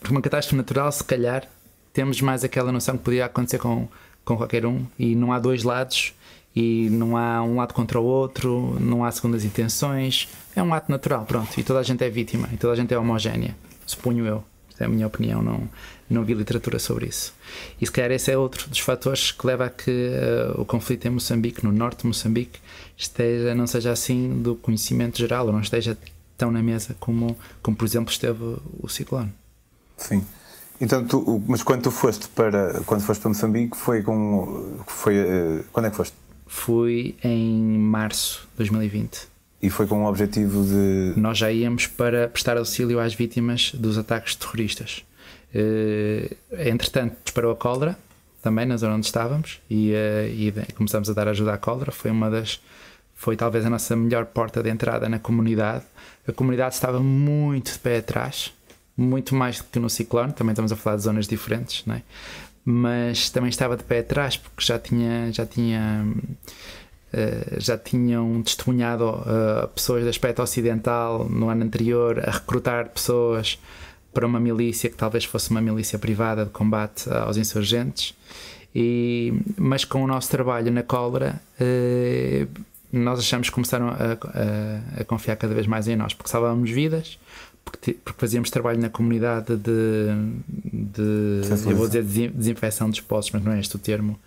Porque 0.00 0.12
uma 0.12 0.22
catástrofe 0.22 0.56
natural, 0.56 0.90
se 0.90 1.04
calhar, 1.04 1.48
temos 1.92 2.20
mais 2.20 2.44
aquela 2.44 2.70
noção 2.70 2.96
que 2.96 3.04
podia 3.04 3.26
acontecer 3.26 3.58
com 3.58 3.88
com 4.28 4.36
qualquer 4.36 4.66
um 4.66 4.84
e 4.98 5.14
não 5.14 5.32
há 5.32 5.38
dois 5.38 5.62
lados 5.62 6.12
e 6.54 6.90
não 6.90 7.16
há 7.16 7.42
um 7.42 7.56
lado 7.56 7.72
contra 7.72 7.98
o 7.98 8.04
outro, 8.04 8.76
não 8.78 9.02
há 9.02 9.10
segundas 9.10 9.42
intenções. 9.42 10.28
É 10.54 10.62
um 10.62 10.74
ato 10.74 10.92
natural, 10.92 11.24
pronto. 11.24 11.58
E 11.58 11.62
toda 11.62 11.78
a 11.78 11.82
gente 11.82 12.04
é 12.04 12.10
vítima 12.10 12.46
e 12.52 12.58
toda 12.58 12.74
a 12.74 12.76
gente 12.76 12.92
é 12.92 12.98
homogénea, 12.98 13.56
suponho 13.86 14.26
eu. 14.26 14.44
é 14.78 14.84
a 14.84 14.88
minha 14.88 15.06
opinião, 15.06 15.40
não, 15.40 15.66
não 16.10 16.24
vi 16.24 16.34
literatura 16.34 16.78
sobre 16.78 17.06
isso. 17.06 17.32
E 17.80 17.86
se 17.86 17.90
calhar 17.90 18.10
esse 18.10 18.30
é 18.30 18.36
outro 18.36 18.68
dos 18.68 18.80
fatores 18.80 19.32
que 19.32 19.46
leva 19.46 19.64
a 19.64 19.70
que 19.70 19.90
uh, 19.90 20.60
o 20.60 20.64
conflito 20.66 21.06
em 21.06 21.10
Moçambique, 21.10 21.64
no 21.64 21.72
norte 21.72 22.02
de 22.02 22.06
Moçambique, 22.06 22.60
esteja, 22.98 23.54
não 23.54 23.66
seja 23.66 23.92
assim 23.92 24.42
do 24.42 24.56
conhecimento 24.56 25.16
geral, 25.16 25.46
ou 25.46 25.52
não 25.52 25.60
esteja 25.60 25.96
tão 26.36 26.50
na 26.50 26.62
mesa 26.62 26.94
como, 27.00 27.34
como 27.62 27.78
por 27.78 27.86
exemplo, 27.86 28.12
esteve 28.12 28.42
o 28.78 28.88
ciclone. 28.88 29.32
Sim. 29.96 30.22
Então, 30.80 31.04
tu, 31.04 31.42
mas 31.46 31.62
quando 31.62 31.82
tu 31.82 31.90
foste 31.90 32.28
para 32.28 32.80
quando 32.86 33.02
foste 33.02 33.20
para 33.20 33.30
Moçambique 33.30 33.76
foi 33.76 34.02
com 34.02 34.78
foi 34.86 35.18
uh, 35.18 35.64
quando 35.72 35.86
é 35.86 35.90
que 35.90 35.96
foste? 35.96 36.14
Fui 36.46 37.16
em 37.22 37.78
março 37.78 38.48
de 38.52 38.58
2020. 38.58 39.28
E 39.60 39.70
foi 39.70 39.86
com 39.88 40.04
o 40.04 40.08
objetivo 40.08 40.64
de 40.64 41.14
nós 41.16 41.36
já 41.36 41.50
íamos 41.50 41.88
para 41.88 42.28
prestar 42.28 42.56
auxílio 42.56 43.00
às 43.00 43.12
vítimas 43.12 43.72
dos 43.74 43.98
ataques 43.98 44.36
terroristas. 44.36 45.04
Uh, 45.52 46.34
entretanto, 46.52 47.16
disparou 47.24 47.52
a 47.52 47.56
cólera 47.56 47.98
também 48.40 48.64
na 48.64 48.76
zona 48.76 48.94
onde 48.94 49.06
estávamos 49.06 49.60
e, 49.68 49.92
uh, 49.92 50.28
e 50.28 50.72
começamos 50.74 51.10
a 51.10 51.12
dar 51.12 51.26
ajuda 51.26 51.54
à 51.54 51.58
cólera. 51.58 51.90
Foi 51.90 52.10
uma 52.10 52.30
das 52.30 52.60
foi 53.16 53.34
talvez 53.36 53.66
a 53.66 53.70
nossa 53.70 53.96
melhor 53.96 54.26
porta 54.26 54.62
de 54.62 54.70
entrada 54.70 55.08
na 55.08 55.18
comunidade. 55.18 55.84
A 56.26 56.32
comunidade 56.32 56.74
estava 56.74 57.00
muito 57.00 57.72
de 57.72 57.78
pé 57.80 57.98
atrás 57.98 58.52
muito 58.98 59.34
mais 59.34 59.58
do 59.58 59.64
que 59.64 59.78
no 59.78 59.88
ciclone, 59.88 60.32
também 60.32 60.52
estamos 60.52 60.72
a 60.72 60.76
falar 60.76 60.96
de 60.96 61.02
zonas 61.02 61.26
diferentes, 61.26 61.86
não 61.86 61.94
é? 61.94 62.02
mas 62.70 63.30
também 63.30 63.48
estava 63.48 63.78
de 63.78 63.82
pé 63.82 64.00
atrás 64.00 64.36
porque 64.36 64.62
já 64.62 64.78
tinha 64.78 65.32
já 65.32 65.46
tinha 65.46 66.06
uh, 67.14 67.58
já 67.58 67.78
tinham 67.78 68.42
testemunhado 68.42 69.08
uh, 69.08 69.68
pessoas 69.68 70.02
do 70.02 70.10
aspecto 70.10 70.42
ocidental 70.42 71.26
no 71.30 71.48
ano 71.48 71.64
anterior 71.64 72.22
a 72.28 72.30
recrutar 72.30 72.90
pessoas 72.90 73.58
para 74.12 74.26
uma 74.26 74.38
milícia 74.38 74.90
que 74.90 74.96
talvez 74.96 75.24
fosse 75.24 75.50
uma 75.50 75.62
milícia 75.62 75.98
privada 75.98 76.44
de 76.44 76.50
combate 76.50 77.08
aos 77.10 77.38
insurgentes 77.38 78.14
e, 78.74 79.32
mas 79.56 79.86
com 79.86 80.04
o 80.04 80.06
nosso 80.06 80.28
trabalho 80.30 80.70
na 80.70 80.82
cólera 80.82 81.40
uh, 81.58 82.48
nós 82.92 83.18
achamos 83.18 83.48
que 83.48 83.54
começaram 83.54 83.88
a, 83.88 83.94
a, 83.94 85.00
a, 85.00 85.04
confiar 85.04 85.36
cada 85.36 85.54
vez 85.54 85.66
mais 85.66 85.88
em 85.88 85.96
nós 85.96 86.12
porque 86.12 86.30
salvávamos 86.30 86.70
vidas 86.70 87.18
porque, 87.70 87.92
porque 87.92 88.20
fazíamos 88.20 88.50
trabalho 88.50 88.80
na 88.80 88.88
comunidade 88.88 89.56
de, 89.56 90.06
de 90.72 91.40
eu 91.66 91.76
vou 91.76 91.86
dizer 91.86 92.30
desinfecção 92.30 92.88
dos 92.90 93.00
poços, 93.00 93.30
mas 93.32 93.42
não 93.42 93.52
é 93.52 93.60
este 93.60 93.76
o 93.76 93.78
termo. 93.78 94.18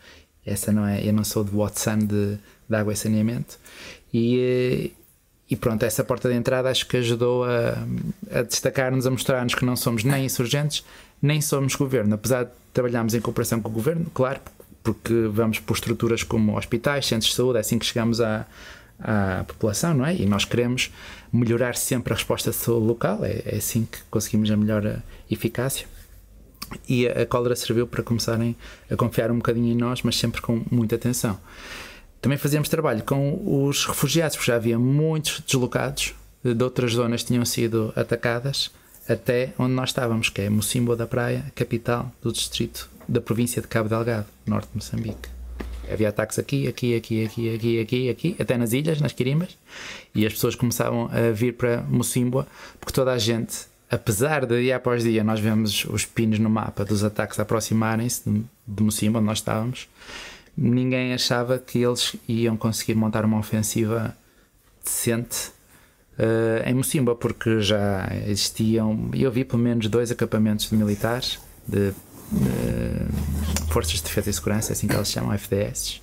Essa 0.46 0.72
não 0.72 0.86
é, 0.86 1.06
eu 1.06 1.14
não 1.14 1.24
sou 1.24 1.44
de 1.44 1.52
Watson 1.52 2.00
de, 2.00 2.38
de 2.70 2.76
água 2.76 2.94
e 2.94 2.96
saneamento. 2.96 3.58
E, 4.14 4.92
e 5.50 5.56
pronto, 5.56 5.84
essa 5.84 6.04
porta 6.04 6.30
de 6.30 6.36
entrada 6.36 6.70
acho 6.70 6.88
que 6.88 6.98
ajudou 6.98 7.44
a, 7.44 7.78
a 8.32 8.42
destacar-nos, 8.42 9.06
a 9.06 9.12
mostrar-nos 9.12 9.56
que 9.56 9.66
não 9.66 9.76
somos 9.76 10.04
nem 10.04 10.26
insurgentes, 10.26 10.84
nem 11.22 11.42
somos 11.42 11.76
governo. 11.76 12.16
Apesar 12.16 12.46
de 12.46 12.52
trabalharmos 12.74 13.14
em 13.14 13.22
cooperação 13.22 13.62
com 13.62 13.70
o 13.70 13.72
governo, 13.72 14.06
claro, 14.14 14.40
porque 14.84 15.14
vamos 15.32 15.60
por 15.60 15.76
estruturas 15.76 16.24
como 16.24 16.58
hospitais, 16.58 17.06
centros 17.06 17.30
de 17.30 17.36
saúde, 17.36 17.58
é 17.58 17.62
assim 17.62 17.78
que 17.78 17.86
chegamos 17.86 18.20
à, 18.20 18.48
à 19.02 19.44
população, 19.44 19.94
não 19.94 20.06
é? 20.06 20.16
E 20.16 20.26
nós 20.26 20.46
queremos 20.46 20.92
melhorar 21.32 21.76
sempre 21.76 22.14
a 22.14 22.16
resposta 22.16 22.52
local, 22.72 23.24
é, 23.24 23.42
é 23.46 23.56
assim 23.58 23.88
que 23.90 24.00
conseguimos 24.10 24.50
a 24.52 24.58
melhor 24.58 25.02
eficácia. 25.30 25.88
E 26.88 27.08
a, 27.08 27.22
a 27.22 27.26
cólera 27.26 27.56
serviu 27.56 27.88
para 27.88 28.04
começarem 28.04 28.56
a 28.90 28.96
confiar 28.96 29.32
um 29.32 29.38
bocadinho 29.38 29.72
em 29.72 29.76
nós, 29.76 30.02
mas 30.02 30.18
sempre 30.18 30.42
com 30.42 30.64
muita 30.70 30.96
atenção. 30.96 31.40
Também 32.22 32.38
fazíamos 32.38 32.70
trabalho 32.70 33.04
com 33.04 33.66
os 33.66 33.86
refugiados, 33.86 34.36
porque 34.36 34.52
já 34.52 34.56
havia 34.56 34.78
muitos 34.78 35.42
deslocados 35.42 36.14
de 36.44 36.64
outras 36.64 36.94
zonas 36.94 37.22
que 37.22 37.28
tinham 37.28 37.46
sido 37.46 37.92
atacadas 37.96 38.72
até 39.10 39.54
onde 39.58 39.74
nós 39.74 39.90
estávamos, 39.90 40.30
que 40.30 40.42
é 40.42 40.50
Mocimboa 40.50 40.96
da 40.96 41.08
Praia, 41.08 41.52
capital 41.56 42.12
do 42.22 42.32
distrito 42.32 42.90
da 43.08 43.20
província 43.20 43.62
de 43.62 43.68
Cabo 43.68 43.90
Delgado, 43.90 44.28
norte 44.46 44.70
de 44.70 44.76
Moçambique. 44.76 45.41
Havia 45.92 46.10
ataques 46.10 46.40
aqui, 46.40 46.68
aqui, 46.68 46.96
aqui, 46.96 47.26
aqui, 47.26 47.56
aqui, 47.56 47.80
aqui, 47.80 48.10
aqui, 48.10 48.36
até 48.40 48.58
nas 48.58 48.74
ilhas, 48.74 49.02
nas 49.02 49.14
Quirimbas, 49.14 49.58
e 50.14 50.26
as 50.26 50.34
pessoas 50.34 50.56
começavam 50.56 51.10
a 51.12 51.32
vir 51.32 51.54
para 51.54 51.82
Mocimboa, 51.84 52.48
porque 52.80 52.94
toda 52.94 53.12
a 53.12 53.18
gente, 53.18 53.66
apesar 53.90 54.46
de 54.46 54.62
dia 54.62 54.78
após 54.78 55.04
dia 55.04 55.24
nós 55.24 55.40
vemos 55.40 55.86
os 55.86 56.06
pinos 56.06 56.40
no 56.40 56.50
mapa 56.50 56.86
dos 56.86 57.04
ataques 57.04 57.40
aproximarem-se 57.40 58.30
de, 58.30 58.44
de 58.68 58.84
Mocimboa, 58.84 59.20
onde 59.20 59.28
nós 59.28 59.40
estávamos, 59.40 59.90
ninguém 60.58 61.14
achava 61.14 61.58
que 61.60 61.80
eles 61.80 62.16
iam 62.28 62.56
conseguir 62.58 62.96
montar 62.96 63.26
uma 63.26 63.40
ofensiva 63.40 64.16
decente 64.84 65.52
uh, 66.18 66.68
em 66.68 66.74
Mocimboa, 66.74 67.16
porque 67.16 67.62
já 67.62 68.08
existiam, 68.28 69.10
eu 69.14 69.32
vi 69.32 69.44
pelo 69.44 69.62
menos 69.62 69.88
dois 69.88 70.12
acampamentos 70.12 70.70
de 70.70 70.76
militares, 70.76 71.40
de 71.68 71.94
Forças 73.70 73.94
de 73.94 74.04
Defesa 74.04 74.30
e 74.30 74.34
Segurança, 74.34 74.72
é 74.72 74.74
assim 74.74 74.88
que 74.88 74.94
elas 74.94 75.08
se 75.08 75.14
chamam, 75.14 75.32
FDS. 75.34 76.02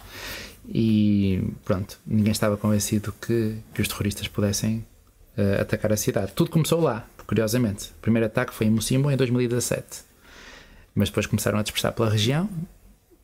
E 0.69 1.43
pronto, 1.65 1.99
ninguém 2.07 2.33
estava 2.33 2.57
convencido 2.57 3.13
que, 3.21 3.57
que 3.73 3.81
os 3.81 3.89
terroristas 3.89 4.29
pudessem 4.29 4.85
uh, 5.37 5.63
atacar 5.63 5.93
a 5.93 5.97
cidade. 5.97 6.33
Tudo 6.35 6.51
começou 6.51 6.81
lá, 6.81 7.07
curiosamente. 7.27 7.91
O 7.99 8.03
primeiro 8.03 8.27
ataque 8.27 8.53
foi 8.53 8.67
em 8.67 8.71
Mocimbo 8.71 9.11
em 9.11 9.17
2017. 9.17 10.09
Mas 10.95 11.09
depois 11.09 11.27
começaram 11.27 11.59
a 11.59 11.63
dispersar 11.63 11.93
pela 11.93 12.11
região 12.11 12.49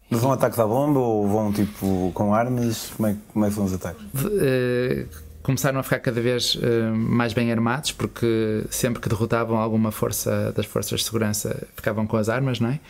Mas 0.08 0.20
vão 0.20 0.30
ataques 0.30 0.58
à 0.58 0.66
bomba 0.66 1.00
ou 1.00 1.26
vão 1.26 1.52
tipo 1.52 2.12
com 2.14 2.32
armas? 2.32 2.92
Como 2.96 3.08
é, 3.08 3.16
como 3.32 3.44
é 3.44 3.49
que 3.49 3.54
são 3.54 3.64
os 3.64 3.73
ataques? 3.73 4.02
Uh, 4.14 5.08
começaram 5.44 5.78
a 5.78 5.82
ficar 5.84 6.00
cada 6.00 6.20
vez 6.20 6.56
uh, 6.56 6.60
mais 6.92 7.32
bem 7.32 7.52
armados, 7.52 7.92
porque 7.92 8.64
sempre 8.70 9.00
que 9.00 9.08
derrotavam 9.08 9.58
alguma 9.58 9.92
força 9.92 10.52
das 10.56 10.66
forças 10.66 11.00
de 11.00 11.06
segurança 11.06 11.68
ficavam 11.76 12.06
com 12.06 12.16
as 12.16 12.28
armas, 12.28 12.58
não 12.58 12.70
é? 12.70 12.80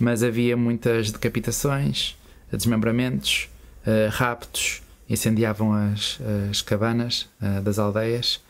Mas 0.00 0.22
havia 0.22 0.56
muitas 0.56 1.10
decapitações, 1.10 2.16
desmembramentos, 2.50 3.50
uh, 3.86 4.08
raptos, 4.10 4.80
incendiavam 5.10 5.74
as, 5.74 6.18
as 6.50 6.62
cabanas 6.62 7.28
das 7.62 7.78
aldeias 7.78 8.40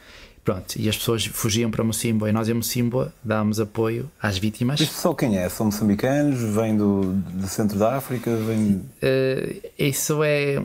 Pronto, 0.44 0.76
e 0.76 0.90
as 0.90 0.96
pessoas 0.96 1.24
fugiam 1.24 1.70
para 1.70 1.82
Mocimboa 1.82 2.28
e 2.28 2.32
nós 2.32 2.50
em 2.50 2.54
Mocimboa 2.54 3.12
dávamos 3.24 3.58
apoio 3.58 4.10
às 4.20 4.36
vítimas. 4.36 4.78
Isto 4.78 4.94
só 4.94 5.14
quem 5.14 5.38
é? 5.38 5.48
São 5.48 5.66
moçambicanos? 5.66 6.38
Vêm 6.38 6.76
do, 6.76 7.14
do 7.14 7.48
centro 7.48 7.78
da 7.78 7.96
África? 7.96 8.36
Vem... 8.36 8.82
Uh, 9.02 9.62
isso 9.78 10.22
é 10.22 10.62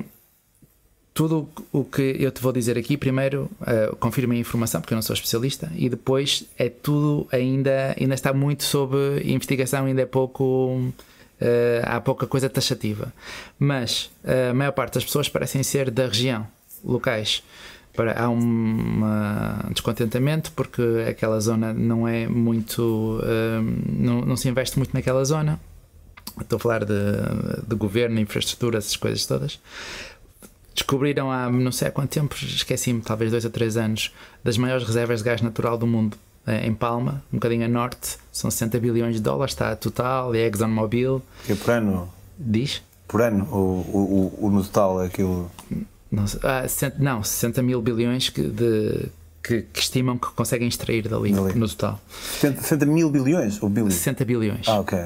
tudo 1.13 1.49
o 1.71 1.83
que 1.83 2.15
eu 2.19 2.31
te 2.31 2.41
vou 2.41 2.51
dizer 2.51 2.77
aqui. 2.77 2.97
Primeiro, 2.97 3.49
uh, 3.61 3.95
confirme 3.97 4.37
a 4.37 4.39
informação, 4.39 4.81
porque 4.81 4.93
eu 4.93 4.97
não 4.97 5.01
sou 5.01 5.13
especialista, 5.13 5.71
e 5.75 5.89
depois 5.89 6.45
é 6.57 6.69
tudo 6.69 7.27
ainda, 7.31 7.95
ainda 7.99 8.13
está 8.13 8.33
muito 8.33 8.63
sob 8.63 8.95
investigação, 9.23 9.85
ainda 9.85 10.01
é 10.01 10.05
pouco. 10.05 10.43
Uh, 11.41 11.81
há 11.83 12.01
pouca 12.01 12.27
coisa 12.27 12.49
taxativa. 12.49 13.13
Mas 13.57 14.11
a 14.25 14.53
maior 14.53 14.73
parte 14.73 14.95
das 14.95 15.05
pessoas 15.05 15.29
parecem 15.29 15.63
ser 15.63 15.89
da 15.89 16.05
região, 16.05 16.45
locais 16.83 17.41
para, 17.99 18.17
há 18.17 18.29
um 18.29 19.01
descontentamento 19.71 20.53
porque 20.53 20.81
aquela 21.09 21.39
zona 21.41 21.73
não 21.73 22.07
é 22.07 22.27
muito. 22.27 23.19
Um, 23.21 24.03
não, 24.03 24.21
não, 24.21 24.37
se 24.37 24.47
investe 24.47 24.77
muito 24.77 24.93
naquela 24.93 25.23
zona. 25.25 25.59
Estou 26.39 26.55
a 26.55 26.59
falar 26.59 26.85
de, 26.85 26.93
de 27.67 27.75
governo, 27.75 28.17
infraestrutura, 28.17 28.77
essas 28.77 28.95
coisas 28.95 29.25
todas. 29.25 29.59
Descobriram 30.73 31.31
há 31.31 31.49
não 31.49 31.71
sei 31.71 31.87
há 31.87 31.91
quanto 31.91 32.09
tempo, 32.09 32.35
esqueci-me, 32.35 33.01
talvez 33.01 33.31
dois 33.31 33.43
ou 33.45 33.51
três 33.51 33.75
anos, 33.77 34.13
das 34.43 34.57
maiores 34.57 34.85
reservas 34.85 35.19
de 35.19 35.25
gás 35.25 35.41
natural 35.41 35.77
do 35.77 35.85
mundo 35.85 36.17
eh, 36.47 36.65
em 36.65 36.73
Palma, 36.73 37.23
um 37.31 37.37
bocadinho 37.37 37.65
a 37.65 37.67
norte, 37.67 38.17
são 38.31 38.49
60 38.49 38.79
bilhões 38.79 39.15
de 39.15 39.21
dólares, 39.21 39.53
está 39.53 39.71
a 39.71 39.75
Total 39.75 40.33
e 40.35 40.39
a 40.39 40.47
ExxonMobil. 40.47 41.21
Que 41.45 41.53
é 41.53 41.55
por 41.55 41.71
ano? 41.71 42.09
Diz? 42.37 42.81
Por 43.07 43.21
ano, 43.21 43.45
o, 43.51 44.35
o, 44.37 44.45
o 44.45 44.51
no 44.51 44.63
total 44.63 45.01
aquilo. 45.01 45.51
Não, 46.11 46.25
ah, 46.43 46.63
não 46.97 47.23
60 47.23 47.61
mil 47.61 47.81
bilhões 47.81 48.29
que, 48.29 48.43
de, 48.43 49.09
que, 49.43 49.63
que, 49.63 49.79
estimam 49.79 50.17
que 50.17 50.27
conseguem 50.31 50.67
extrair 50.67 51.07
dali, 51.07 51.31
dali. 51.31 51.53
no 51.55 51.67
total. 51.67 51.99
60, 52.39 52.61
60 52.61 52.85
mil 52.85 53.09
bilhões? 53.09 53.61
Ou 53.61 53.69
bilhões? 53.69 53.95
60 53.95 54.25
bilhões. 54.25 54.67
Ah, 54.67 54.79
ok. 54.79 54.99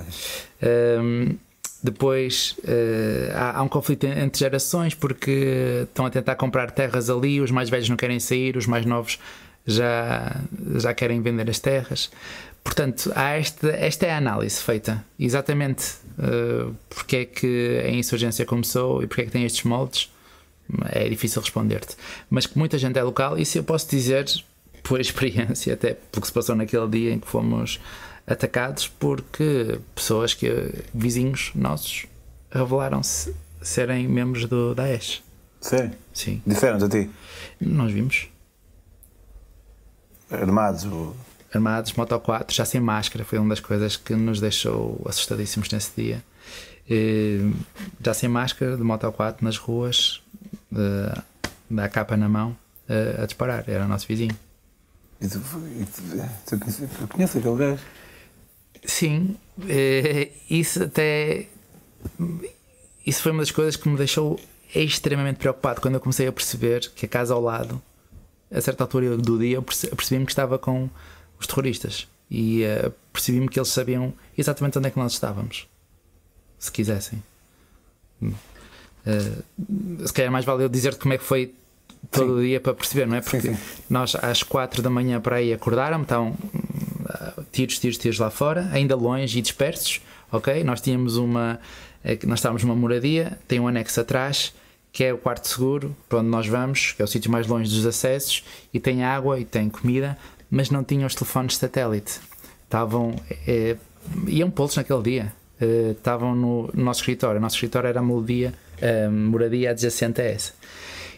Um, 0.62 1.36
depois 1.84 2.56
uh, 2.60 3.32
há, 3.36 3.60
há, 3.60 3.62
um 3.62 3.68
conflito 3.68 4.06
entre 4.06 4.40
gerações 4.40 4.94
porque 4.96 5.82
estão 5.84 6.06
a 6.06 6.10
tentar 6.10 6.36
comprar 6.36 6.72
terras 6.72 7.10
ali, 7.10 7.42
os 7.42 7.52
mais 7.52 7.70
velhos 7.70 7.90
não 7.90 7.98
querem 7.98 8.20
sair, 8.20 8.56
os 8.56 8.66
mais 8.66 8.86
novos 8.86 9.20
já, 9.68 10.42
já 10.75 10.94
querem 10.94 11.22
vender 11.22 11.50
as 11.50 11.60
terras. 11.60 12.10
Portanto, 12.63 13.12
há 13.13 13.32
esta, 13.32 13.70
esta 13.72 14.06
é 14.06 14.12
a 14.12 14.18
análise 14.18 14.62
feita, 14.62 15.04
exatamente 15.20 15.96
uh, 16.18 16.74
porque 16.90 17.18
é 17.18 17.25
que 17.25 17.82
a 17.86 17.90
insurgência 17.90 18.46
começou 18.46 19.04
e 19.04 19.08
porque 19.08 19.24
é 19.24 19.25
que 19.25 19.32
tem 19.32 19.44
estes 19.44 19.63
moldes 19.63 20.10
é 20.92 21.08
difícil 21.10 21.42
responder-te. 21.42 21.96
Mas 22.30 22.46
que 22.46 22.58
muita 22.58 22.78
gente 22.78 22.98
é 22.98 23.04
local, 23.04 23.38
isso 23.38 23.58
eu 23.58 23.63
posso 23.63 23.90
dizer 23.90 24.25
por 24.82 25.00
experiência, 25.02 25.74
até 25.74 25.94
pelo 25.94 26.22
que 26.22 26.28
se 26.28 26.34
passou 26.34 26.56
naquele 26.56 26.88
dia 26.88 27.13
em 27.13 27.20
que 27.20 27.28
fomos 27.28 27.80
atacados, 28.25 28.88
porque 28.88 29.80
pessoas 29.94 30.34
que, 30.34 30.74
vizinhos 30.94 31.51
nossos, 31.56 32.06
revelaram-se 32.51 33.36
serem 33.62 34.08
membros 34.08 34.46
do 34.46 34.74
Daesh. 34.75 35.24
Sério? 35.60 35.92
Sim. 36.13 36.42
Disseram-te 36.46 36.86
a 36.86 36.89
ti? 36.89 37.10
Nós 37.60 37.92
vimos. 37.92 38.27
Armados? 40.30 40.86
Ou... 40.86 41.15
Armados, 41.53 41.94
Moto 41.94 42.20
4, 42.20 42.56
já 42.56 42.65
sem 42.65 42.82
máscara, 42.82 43.24
foi 43.24 43.38
uma 43.38 43.50
das 43.50 43.60
coisas 43.60 43.96
que 43.96 44.15
nos 44.15 44.39
deixou 44.39 45.01
assustadíssimos 45.08 45.70
nesse 45.70 45.92
dia. 45.96 46.24
E, 46.89 47.51
já 48.03 48.13
sem 48.13 48.27
máscara, 48.27 48.75
de 48.75 48.84
Moto 48.84 49.12
4 49.12 49.44
nas 49.46 49.58
ruas, 49.58 50.22
da 51.70 51.89
capa 51.89 52.18
na 52.18 52.27
mão 52.27 52.56
a, 52.89 53.24
a 53.24 53.25
disparar. 53.25 53.63
Era 53.68 53.86
o 53.86 53.88
nosso 53.88 54.08
vizinho. 54.08 54.36
E 55.22 55.27
tu, 55.27 55.38
e 55.80 55.86
tu, 55.86 56.58
tu 56.58 57.08
conheces 57.08 57.38
aquele 57.38 57.56
gajo? 57.56 57.84
Sim, 58.86 59.36
eh, 59.68 60.32
isso 60.50 60.84
até. 60.84 61.48
Isso 63.06 63.22
foi 63.22 63.32
uma 63.32 63.42
das 63.42 63.52
coisas 63.52 63.75
que 63.75 63.88
me 63.88 63.98
deixou 63.98 64.40
extremamente 64.74 65.38
preocupado 65.38 65.82
quando 65.82 65.96
eu 65.96 66.00
comecei 66.00 66.28
a 66.28 66.32
perceber 66.32 66.92
que 66.96 67.06
a 67.06 67.10
casa 67.10 67.34
ao 67.34 67.42
lado, 67.42 67.82
a 68.52 68.60
certa 68.62 68.84
altura 68.84 69.18
do 69.18 69.38
dia, 69.38 69.58
eu 69.58 69.63
percebi-me 69.63 70.25
que 70.25 70.32
estava 70.32 70.58
com 70.58 70.90
os 71.40 71.46
terroristas 71.46 72.08
e 72.30 72.63
uh, 72.63 72.92
percebi-me 73.12 73.48
que 73.48 73.60
eles 73.60 73.70
sabiam 73.70 74.13
exatamente 74.38 74.78
onde 74.78 74.88
é 74.88 74.92
que 74.92 74.98
nós 74.98 75.13
estávamos, 75.13 75.68
se 76.58 76.72
quisessem. 76.72 77.22
Uh, 78.22 80.08
se 80.08 80.13
calhar 80.13 80.32
mais 80.32 80.46
vale 80.46 80.63
eu 80.63 80.70
dizer-te 80.70 81.00
como 81.00 81.13
é 81.13 81.18
que 81.18 81.24
foi 81.24 81.54
todo 82.10 82.34
sim. 82.34 82.40
o 82.40 82.42
dia 82.42 82.60
para 82.60 82.74
perceber, 82.74 83.06
não 83.06 83.18
é? 83.18 83.22
Porque 83.22 83.42
sim, 83.42 83.54
sim. 83.54 83.84
nós 83.90 84.16
às 84.16 84.42
quatro 84.44 84.82
da 84.82 84.90
manhã 84.90 85.22
para 85.22 85.38
aí 85.38 85.54
acordaram, 85.54 86.02
então 86.02 86.36
tiros, 87.51 87.79
tiros, 87.79 87.98
tiros 87.98 88.20
lá 88.20 88.29
fora, 88.29 88.70
ainda 88.72 88.96
longe 88.96 89.39
e 89.39 89.41
dispersos, 89.41 90.01
ok? 90.32 90.63
Nós 90.63 90.82
tínhamos 90.82 91.17
uma, 91.17 91.60
eh, 92.03 92.17
nós 92.25 92.39
estávamos 92.39 92.63
numa 92.63 92.75
moradia, 92.75 93.38
tem 93.48 93.60
um 93.60 93.67
anexo 93.67 94.00
atrás 94.01 94.53
que 94.91 95.03
é 95.03 95.12
o 95.12 95.17
quarto 95.17 95.48
seguro 95.48 95.96
para 96.08 96.20
onde 96.20 96.29
nós 96.29 96.46
vamos, 96.46 96.91
que 96.91 97.01
é 97.01 97.05
o 97.05 97.08
sítio 97.08 97.32
mais 97.32 97.48
longe 97.48 97.67
dos 97.67 97.84
acessos, 97.84 98.43
e 98.72 98.79
tem 98.79 99.03
água 99.03 99.39
e 99.39 99.43
tem 99.43 99.67
comida, 99.67 100.15
mas 100.51 100.70
não 100.70 100.84
tinham 100.84 101.08
os 101.08 101.15
telefones 101.15 101.53
de 101.53 101.60
satélite. 101.60 102.20
Estavam. 102.63 103.15
É, 103.48 103.75
iam 104.27 104.51
polos 104.51 104.75
naquele 104.75 105.01
dia. 105.01 105.34
estavam 105.91 106.36
no, 106.36 106.70
no, 106.72 106.84
nosso 106.84 107.00
escritório. 107.00 107.39
O 107.39 107.41
nosso 107.41 107.55
escritório 107.55 107.88
era 107.88 108.01
a 108.01 108.03
melodia 108.03 108.53
a 108.84 109.10
moradia 109.10 109.72
adjacente 109.72 110.22
a 110.22 110.25
essa. 110.25 110.53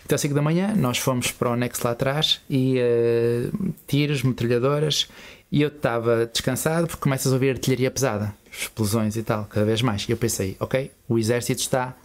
Então, 0.06 0.16
às 0.16 0.22
5 0.22 0.36
da 0.36 0.42
manhã, 0.42 0.72
nós 0.76 1.00
fomos 1.00 1.32
para 1.32 1.50
o 1.50 1.54
anexo 1.54 1.82
lá 1.84 1.92
atrás 1.92 2.40
e 2.48 2.78
uh, 2.78 3.74
tiros, 3.88 4.22
metralhadoras. 4.22 5.10
E 5.52 5.64
eu 5.64 5.70
estava 5.70 6.28
descansado 6.28 6.86
porque 6.86 7.02
começas 7.02 7.32
a 7.32 7.36
ouvir 7.36 7.50
artilharia 7.50 7.90
pesada, 7.90 8.34
explosões 8.52 9.16
e 9.16 9.24
tal, 9.24 9.46
cada 9.46 9.66
vez 9.66 9.82
mais. 9.82 10.08
E 10.08 10.12
eu 10.12 10.18
pensei, 10.18 10.56
ok, 10.60 10.92
o 11.10 11.18
exército 11.18 11.60
está 11.60 11.96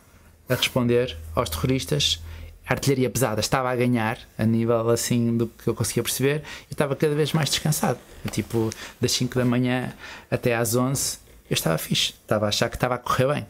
a 0.48 0.54
responder 0.54 1.14
aos 1.34 1.50
terroristas. 1.50 2.22
A 2.66 2.72
artilharia 2.72 3.10
pesada 3.10 3.40
estava 3.40 3.70
a 3.70 3.76
ganhar, 3.76 4.18
a 4.38 4.46
nível 4.46 4.88
assim 4.88 5.36
do 5.36 5.48
que 5.48 5.68
eu 5.68 5.74
conseguia 5.74 6.02
perceber, 6.02 6.42
e 6.70 6.72
estava 6.72 6.96
cada 6.96 7.14
vez 7.14 7.34
mais 7.34 7.50
descansado. 7.50 7.98
Tipo, 8.30 8.70
das 8.98 9.12
5 9.12 9.38
da 9.38 9.44
manhã 9.44 9.92
até 10.30 10.54
às 10.54 10.74
11, 10.74 11.18
eu 11.50 11.54
estava 11.54 11.76
fixe, 11.76 12.14
estava 12.22 12.46
a 12.46 12.48
achar 12.48 12.70
que 12.70 12.76
estava 12.76 12.94
a 12.94 12.98
correr 12.98 13.26
bem 13.26 13.46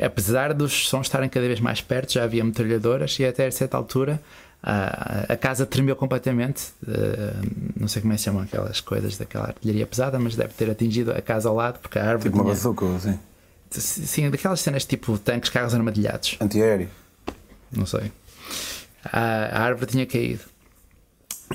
apesar 0.00 0.52
dos 0.52 0.88
sons 0.88 1.06
estarem 1.06 1.28
cada 1.28 1.46
vez 1.46 1.60
mais 1.60 1.80
perto, 1.80 2.12
já 2.12 2.24
havia 2.24 2.44
metralhadoras 2.44 3.18
e 3.18 3.24
até 3.24 3.46
a 3.46 3.52
certa 3.52 3.76
altura 3.76 4.20
a, 4.62 5.32
a 5.32 5.36
casa 5.36 5.66
tremeu 5.66 5.94
completamente. 5.94 6.72
Uh, 6.82 7.72
não 7.78 7.86
sei 7.86 8.00
como 8.00 8.14
é 8.14 8.16
que 8.16 8.20
se 8.20 8.24
chamam 8.24 8.42
aquelas 8.42 8.80
coisas 8.80 9.18
daquela 9.18 9.48
artilharia 9.48 9.86
pesada, 9.86 10.18
mas 10.18 10.34
deve 10.34 10.54
ter 10.54 10.70
atingido 10.70 11.12
a 11.12 11.20
casa 11.20 11.48
ao 11.48 11.54
lado 11.54 11.78
porque 11.80 11.98
a 11.98 12.02
árvore. 12.02 12.30
Tipo 12.30 12.36
tinha... 12.36 12.44
uma 12.44 12.50
bazuca, 12.50 12.86
sim. 12.98 13.18
Sim, 13.70 14.30
daquelas 14.30 14.60
cenas 14.60 14.84
tipo 14.84 15.18
tanques, 15.18 15.50
carros 15.50 15.74
armadilhados. 15.74 16.36
Antiaéreo. 16.40 16.88
Não 17.70 17.84
sei. 17.84 18.10
A, 19.04 19.20
a 19.20 19.62
árvore 19.62 19.90
tinha 19.90 20.06
caído. 20.06 20.42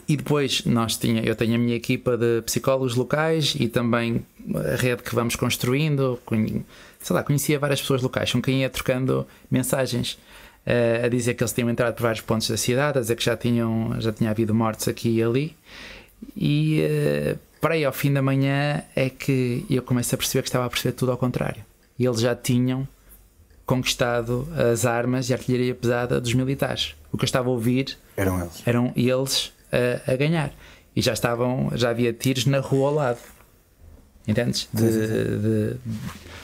E 0.08 0.16
depois 0.16 0.66
nós 0.66 0.98
tinha, 0.98 1.22
eu 1.24 1.36
tenho 1.36 1.56
a 1.56 1.58
minha 1.58 1.76
equipa 1.76 2.18
de 2.18 2.42
psicólogos 2.44 2.96
locais 2.96 3.56
e 3.60 3.68
também 3.68 4.26
a 4.56 4.76
rede 4.76 5.04
que 5.04 5.14
vamos 5.14 5.36
construindo. 5.36 6.20
Sei 7.00 7.16
lá, 7.16 7.24
conhecia 7.24 7.58
várias 7.60 7.82
pessoas 7.82 8.02
locais 8.02 8.32
com 8.32 8.42
quem 8.42 8.62
ia 8.62 8.70
trocando 8.70 9.28
mensagens 9.50 10.14
uh, 10.66 11.06
a 11.06 11.08
dizer 11.08 11.34
que 11.34 11.44
eles 11.44 11.54
tinham 11.54 11.70
entrado 11.70 11.96
por 11.96 12.04
vários 12.04 12.22
pontos 12.22 12.50
da 12.50 12.58
cidade, 12.58 12.98
a 12.98 13.02
dizer 13.02 13.16
que 13.16 13.24
já, 13.24 13.36
tinham, 13.36 14.00
já 14.00 14.12
tinha 14.12 14.30
havido 14.30 14.54
mortes 14.54 14.88
aqui 14.88 15.18
e 15.18 15.24
ali. 15.24 15.56
E 16.36 16.82
uh, 16.84 17.40
para 17.60 17.74
aí 17.74 17.84
ao 17.84 17.94
fim 17.94 18.14
da 18.14 18.22
manhã 18.22 18.84
é 18.96 19.10
que 19.10 19.66
eu 19.70 19.82
comecei 19.82 20.16
a 20.16 20.18
perceber 20.18 20.44
que 20.44 20.50
estava 20.50 20.66
a 20.66 20.70
perceber 20.70 20.94
tudo 20.94 21.12
ao 21.12 21.18
contrário. 21.18 21.64
E 21.98 22.06
eles 22.06 22.20
já 22.20 22.36
tinham 22.36 22.88
conquistado 23.66 24.48
as 24.72 24.86
armas 24.86 25.30
e 25.30 25.34
a 25.34 25.36
artilharia 25.36 25.76
pesada 25.76 26.20
dos 26.20 26.34
militares. 26.34 26.96
O 27.12 27.18
que 27.18 27.24
eu 27.24 27.28
estava 27.28 27.50
a 27.50 27.52
ouvir 27.52 27.98
eram 28.18 28.40
eles, 28.40 28.64
eram 28.66 28.94
eles 28.96 29.52
a, 29.72 30.12
a 30.12 30.16
ganhar. 30.16 30.52
E 30.96 31.02
já 31.02 31.14
estavam, 31.14 31.72
já 31.76 31.90
havia 31.90 32.12
tiros 32.12 32.46
na 32.46 32.60
rua 32.60 32.90
ao 32.90 32.96
lado. 32.96 33.20
Entendes? 34.28 34.68
De, 34.74 34.90
de, 34.90 35.74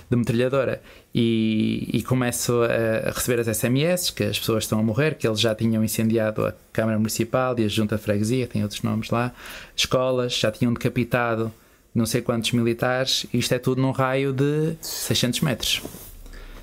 de 0.09 0.15
metralhadora. 0.15 0.81
E, 1.13 1.89
e 1.93 2.03
começo 2.03 2.61
a, 2.63 3.09
a, 3.09 3.11
receber 3.11 3.39
as 3.39 3.57
SMS 3.57 4.09
que 4.11 4.23
as 4.23 4.39
pessoas 4.39 4.63
estão 4.63 4.79
a 4.79 4.83
morrer, 4.83 5.15
que 5.15 5.27
eles 5.27 5.39
já 5.39 5.53
tinham 5.53 5.83
incendiado 5.83 6.45
a 6.45 6.53
Câmara 6.73 6.97
Municipal 6.97 7.57
e 7.59 7.65
a 7.65 7.67
Junta 7.67 7.95
de 7.95 8.01
Freguesia, 8.01 8.47
tem 8.47 8.63
outros 8.63 8.81
nomes 8.81 9.09
lá, 9.09 9.33
escolas, 9.75 10.33
já 10.33 10.51
tinham 10.51 10.73
decapitado 10.73 11.51
não 11.95 12.05
sei 12.05 12.21
quantos 12.21 12.51
militares, 12.51 13.25
e 13.33 13.37
isto 13.37 13.53
é 13.53 13.57
tudo 13.57 13.81
num 13.81 13.91
raio 13.91 14.33
de 14.33 14.75
600 14.81 15.39
metros. 15.39 15.81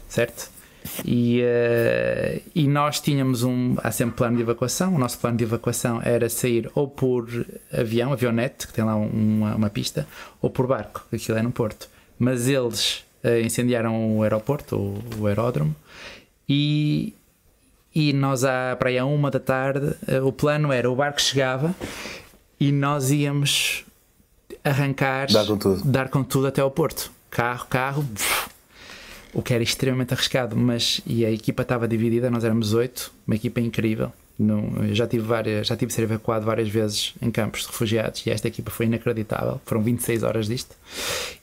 Certo? 0.07 0.50
E, 1.05 1.43
uh, 1.43 2.43
e 2.55 2.67
nós 2.67 3.01
tínhamos 3.01 3.43
um. 3.43 3.77
Há 3.83 3.91
sempre 3.91 4.17
plano 4.17 4.37
de 4.37 4.43
evacuação. 4.43 4.95
O 4.95 4.99
nosso 4.99 5.19
plano 5.19 5.37
de 5.37 5.45
evacuação 5.45 6.01
era 6.03 6.29
sair 6.29 6.71
ou 6.75 6.89
por 6.89 7.29
avião, 7.73 8.12
avionete, 8.12 8.67
que 8.67 8.73
tem 8.73 8.85
lá 8.85 8.97
uma, 8.97 9.55
uma 9.55 9.71
pista, 9.71 10.07
ou 10.41 10.51
por 10.51 10.67
barco, 10.67 11.05
aquilo 11.12 11.39
é 11.39 11.43
no 11.43 11.53
Porto. 11.53 11.89
Mas 12.19 12.49
eles 12.49 13.05
uh, 13.25 13.41
incendiaram 13.45 14.17
o 14.17 14.23
aeroporto, 14.23 14.77
o, 14.77 15.03
o 15.19 15.27
aeródromo, 15.27 15.75
e, 16.49 17.15
e 17.95 18.12
nós, 18.12 18.45
à, 18.45 18.77
para 18.79 18.91
aí 18.91 18.99
à 18.99 19.05
uma 19.05 19.31
da 19.31 19.41
tarde, 19.41 19.95
uh, 20.09 20.27
o 20.27 20.33
plano 20.33 20.73
era: 20.73 20.91
o 20.91 20.97
barco 20.97 21.21
chegava 21.21 21.75
e 22.59 22.71
nós 22.71 23.11
íamos 23.11 23.85
arrancar, 24.62 25.27
dar 25.33 25.47
com 25.47 25.57
tudo, 25.57 25.85
dar 25.85 26.09
com 26.09 26.23
tudo 26.23 26.47
até 26.47 26.61
ao 26.61 26.71
Porto. 26.71 27.11
Carro, 27.31 27.67
carro, 27.69 28.07
o 29.33 29.43
que 29.43 29.55
era 29.55 29.62
extremamente 29.62 30.12
arriscado, 30.12 30.57
mas 30.57 31.01
e 31.07 31.25
a 31.25 31.31
equipa 31.31 31.62
estava 31.62 31.89
dividida, 31.89 32.31
nós 32.31 32.45
éramos 32.45 32.75
oito, 32.75 33.12
uma 33.27 33.35
equipa 33.35 33.61
incrível. 33.61 34.12
eu 34.39 34.95
já 34.95 35.07
tive 35.07 35.25
várias, 35.25 35.67
já 35.67 35.77
tive 35.77 35.93
ser 35.93 36.03
evacuado 36.03 36.45
várias 36.45 36.69
vezes 36.69 37.15
em 37.21 37.31
campos 37.31 37.62
de 37.62 37.69
refugiados 37.69 38.27
e 38.27 38.31
esta 38.31 38.49
equipa 38.49 38.71
foi 38.71 38.87
inacreditável. 38.87 39.61
Foram 39.65 39.83
26 39.83 40.23
horas 40.23 40.47
disto 40.47 40.77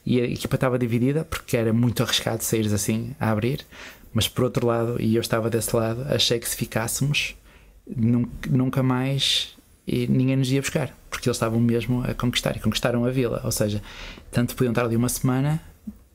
e 0.06 0.20
a 0.20 0.24
equipa 0.24 0.54
estava 0.54 0.78
dividida 0.78 1.24
porque 1.24 1.56
era 1.56 1.72
muito 1.72 2.02
arriscado 2.02 2.42
sair 2.44 2.72
assim 2.72 3.14
a 3.18 3.30
abrir. 3.30 3.66
Mas 4.12 4.28
por 4.28 4.44
outro 4.44 4.66
lado, 4.66 4.96
e 5.00 5.14
eu 5.14 5.20
estava 5.20 5.48
desse 5.48 5.74
lado, 5.74 6.04
achei 6.08 6.38
que 6.38 6.48
se 6.48 6.56
ficássemos 6.56 7.36
nunca 8.48 8.82
mais 8.82 9.54
e 9.86 10.06
ninguém 10.06 10.36
nos 10.36 10.50
ia 10.50 10.60
buscar, 10.60 10.94
porque 11.08 11.28
eles 11.28 11.36
estavam 11.36 11.60
mesmo 11.60 12.02
a 12.04 12.14
conquistar 12.14 12.56
e 12.56 12.60
conquistaram 12.60 13.04
a 13.04 13.10
vila. 13.10 13.40
Ou 13.44 13.52
seja, 13.52 13.82
tanto 14.30 14.54
podiam 14.54 14.72
estar 14.72 14.84
ali 14.84 14.96
uma 14.96 15.08
semana, 15.08 15.60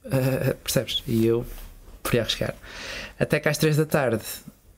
uh, 0.05 0.55
percebes? 0.63 1.03
E 1.07 1.25
eu 1.25 1.45
preferia 2.15 2.21
arriscar. 2.21 2.55
Até 3.19 3.39
que 3.39 3.49
às 3.49 3.57
três 3.57 3.75
da 3.75 3.85
tarde 3.85 4.23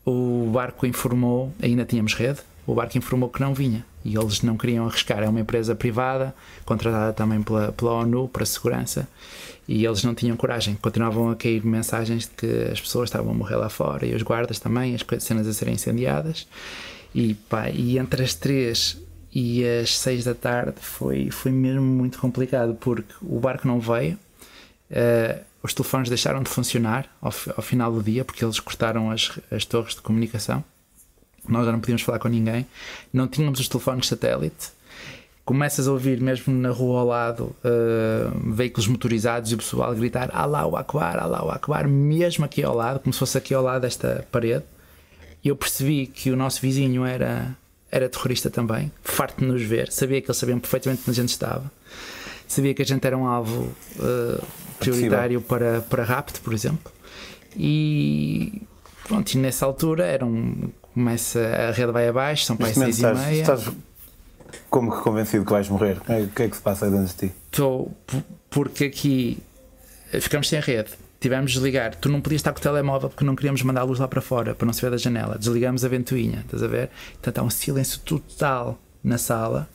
o 0.05 0.49
barco 0.51 0.85
informou, 0.85 1.53
ainda 1.61 1.85
tínhamos 1.85 2.13
rede, 2.13 2.39
o 2.65 2.73
barco 2.73 2.97
informou 2.97 3.29
que 3.29 3.39
não 3.39 3.53
vinha 3.53 3.85
e 4.03 4.15
eles 4.15 4.41
não 4.41 4.57
queriam 4.57 4.87
arriscar. 4.87 5.23
É 5.23 5.29
uma 5.29 5.39
empresa 5.39 5.75
privada, 5.75 6.33
contratada 6.65 7.13
também 7.13 7.41
pela, 7.41 7.71
pela 7.71 7.93
ONU 7.93 8.27
para 8.27 8.45
segurança, 8.45 9.07
e 9.67 9.85
eles 9.85 10.03
não 10.03 10.15
tinham 10.15 10.35
coragem. 10.37 10.75
Continuavam 10.75 11.29
a 11.29 11.35
cair 11.35 11.65
mensagens 11.65 12.23
de 12.23 12.29
que 12.29 12.71
as 12.71 12.79
pessoas 12.79 13.09
estavam 13.09 13.31
a 13.31 13.33
morrer 13.33 13.55
lá 13.55 13.69
fora 13.69 14.05
e 14.05 14.15
os 14.15 14.21
guardas 14.21 14.59
também, 14.59 14.95
as 14.95 15.23
cenas 15.23 15.47
a 15.47 15.53
serem 15.53 15.75
incendiadas. 15.75 16.47
E, 17.13 17.33
pá, 17.33 17.69
e 17.69 17.97
entre 17.97 18.23
as 18.23 18.33
três 18.33 18.97
e 19.33 19.65
as 19.65 19.97
seis 19.97 20.23
da 20.23 20.33
tarde 20.33 20.75
foi, 20.79 21.29
foi 21.31 21.51
mesmo 21.51 21.81
muito 21.81 22.17
complicado 22.19 22.75
porque 22.75 23.13
o 23.21 23.39
barco 23.39 23.67
não 23.67 23.79
veio. 23.79 24.17
Uh, 24.89 25.46
os 25.61 25.73
telefones 25.73 26.09
deixaram 26.09 26.41
de 26.41 26.49
funcionar 26.49 27.09
ao, 27.21 27.33
ao, 27.55 27.63
final 27.63 27.91
do 27.91 28.01
dia 28.01 28.23
porque 28.23 28.43
eles 28.43 28.59
cortaram 28.59 29.11
as, 29.11 29.31
as 29.51 29.65
torres 29.65 29.95
de 29.95 30.01
comunicação. 30.01 30.63
Nós 31.47 31.65
já 31.65 31.71
não 31.71 31.79
podíamos 31.79 32.01
falar 32.01 32.19
com 32.19 32.27
ninguém. 32.27 32.65
Não 33.11 33.27
tínhamos 33.27 33.59
os 33.59 33.67
telefones 33.67 34.07
satélite. 34.07 34.71
Começas 35.45 35.87
a 35.87 35.91
ouvir 35.91 36.19
mesmo 36.19 36.53
na 36.53 36.71
rua 36.71 36.99
ao 36.99 37.07
lado 37.07 37.55
uh, 37.63 38.53
veículos 38.53 38.85
motorizados 38.85 39.49
e 39.51 39.55
o 39.55 39.57
pessoal 39.57 39.91
a 39.91 39.93
gritar 39.93 40.29
Allahu 40.33 40.75
Akbar, 40.75 41.17
Allahu 41.17 41.49
Akbar, 41.49 41.87
mesmo 41.87 42.43
aqui 42.43 42.61
ao 42.63 42.75
lado, 42.75 42.99
como 42.99 43.13
se 43.13 43.19
fosse 43.19 43.37
aqui 43.37 43.53
ao 43.53 43.63
lado 43.63 43.83
desta 43.83 44.27
parede. 44.29 44.65
Eu 45.43 45.55
percebi 45.55 46.05
que 46.07 46.31
o 46.31 46.35
nosso 46.35 46.59
vizinho 46.59 47.05
era, 47.05 47.55
era 47.89 48.09
terrorista 48.09 48.49
também, 48.49 48.91
farto 49.01 49.39
de 49.39 49.45
nos 49.45 49.61
ver, 49.61 49.89
sabia 49.89 50.21
que 50.21 50.27
eles 50.27 50.37
sabiam 50.37 50.59
perfeitamente 50.59 51.03
onde 51.03 51.11
a 51.11 51.21
gente 51.21 51.29
estava, 51.29 51.71
sabia 52.45 52.73
que 52.73 52.81
a 52.81 52.85
gente 52.85 53.07
era 53.07 53.17
um 53.17 53.25
alvo 53.25 53.73
uh, 53.99 54.45
prioritário 54.79 55.41
para, 55.41 55.81
para 55.81 56.03
rapto, 56.03 56.41
por 56.41 56.53
exemplo. 56.53 56.91
E 57.55 58.61
pronto, 59.07 59.33
e 59.33 59.37
nessa 59.37 59.65
altura 59.65 60.05
era 60.05 60.25
um, 60.25 60.69
começa, 60.93 61.39
a 61.39 61.71
rede 61.71 61.91
vai 61.91 62.07
abaixo, 62.07 62.45
são 62.45 62.55
para 62.55 62.73
seis 62.73 62.97
estás, 62.97 63.17
e 63.19 63.25
meia. 63.25 63.41
Estás 63.41 63.69
como 64.69 64.91
que 64.91 65.01
convencido 65.01 65.45
que 65.45 65.51
vais 65.51 65.69
morrer? 65.69 65.97
O 65.97 66.27
que 66.29 66.43
é 66.43 66.49
que 66.49 66.55
se 66.55 66.61
passa 66.61 66.89
dentro 66.89 67.07
de 67.07 67.13
ti? 67.13 67.35
Estou, 67.51 67.91
porque 68.49 68.85
aqui 68.85 69.37
ficamos 70.21 70.49
sem 70.49 70.59
rede. 70.59 70.91
Tivemos 71.19 71.51
de 71.51 71.57
desligar. 71.57 71.95
Tu 71.95 72.09
não 72.09 72.21
podias 72.21 72.39
estar 72.39 72.53
com 72.53 72.59
o 72.59 72.61
telemóvel 72.61 73.09
porque 73.09 73.25
não 73.25 73.35
queríamos 73.35 73.61
mandar 73.63 73.81
a 73.81 73.83
luz 73.83 73.99
lá 73.99 74.07
para 74.07 74.21
fora, 74.21 74.53
para 74.53 74.65
não 74.65 74.73
se 74.73 74.81
ver 74.81 74.91
da 74.91 74.97
janela. 74.97 75.37
Desligamos 75.37 75.83
a 75.83 75.87
ventoinha, 75.87 76.41
estás 76.45 76.61
a 76.61 76.67
ver? 76.67 76.89
Então 77.19 77.43
há 77.43 77.47
um 77.47 77.49
silêncio 77.49 77.99
total 78.01 78.79
na 79.03 79.17
sala 79.17 79.67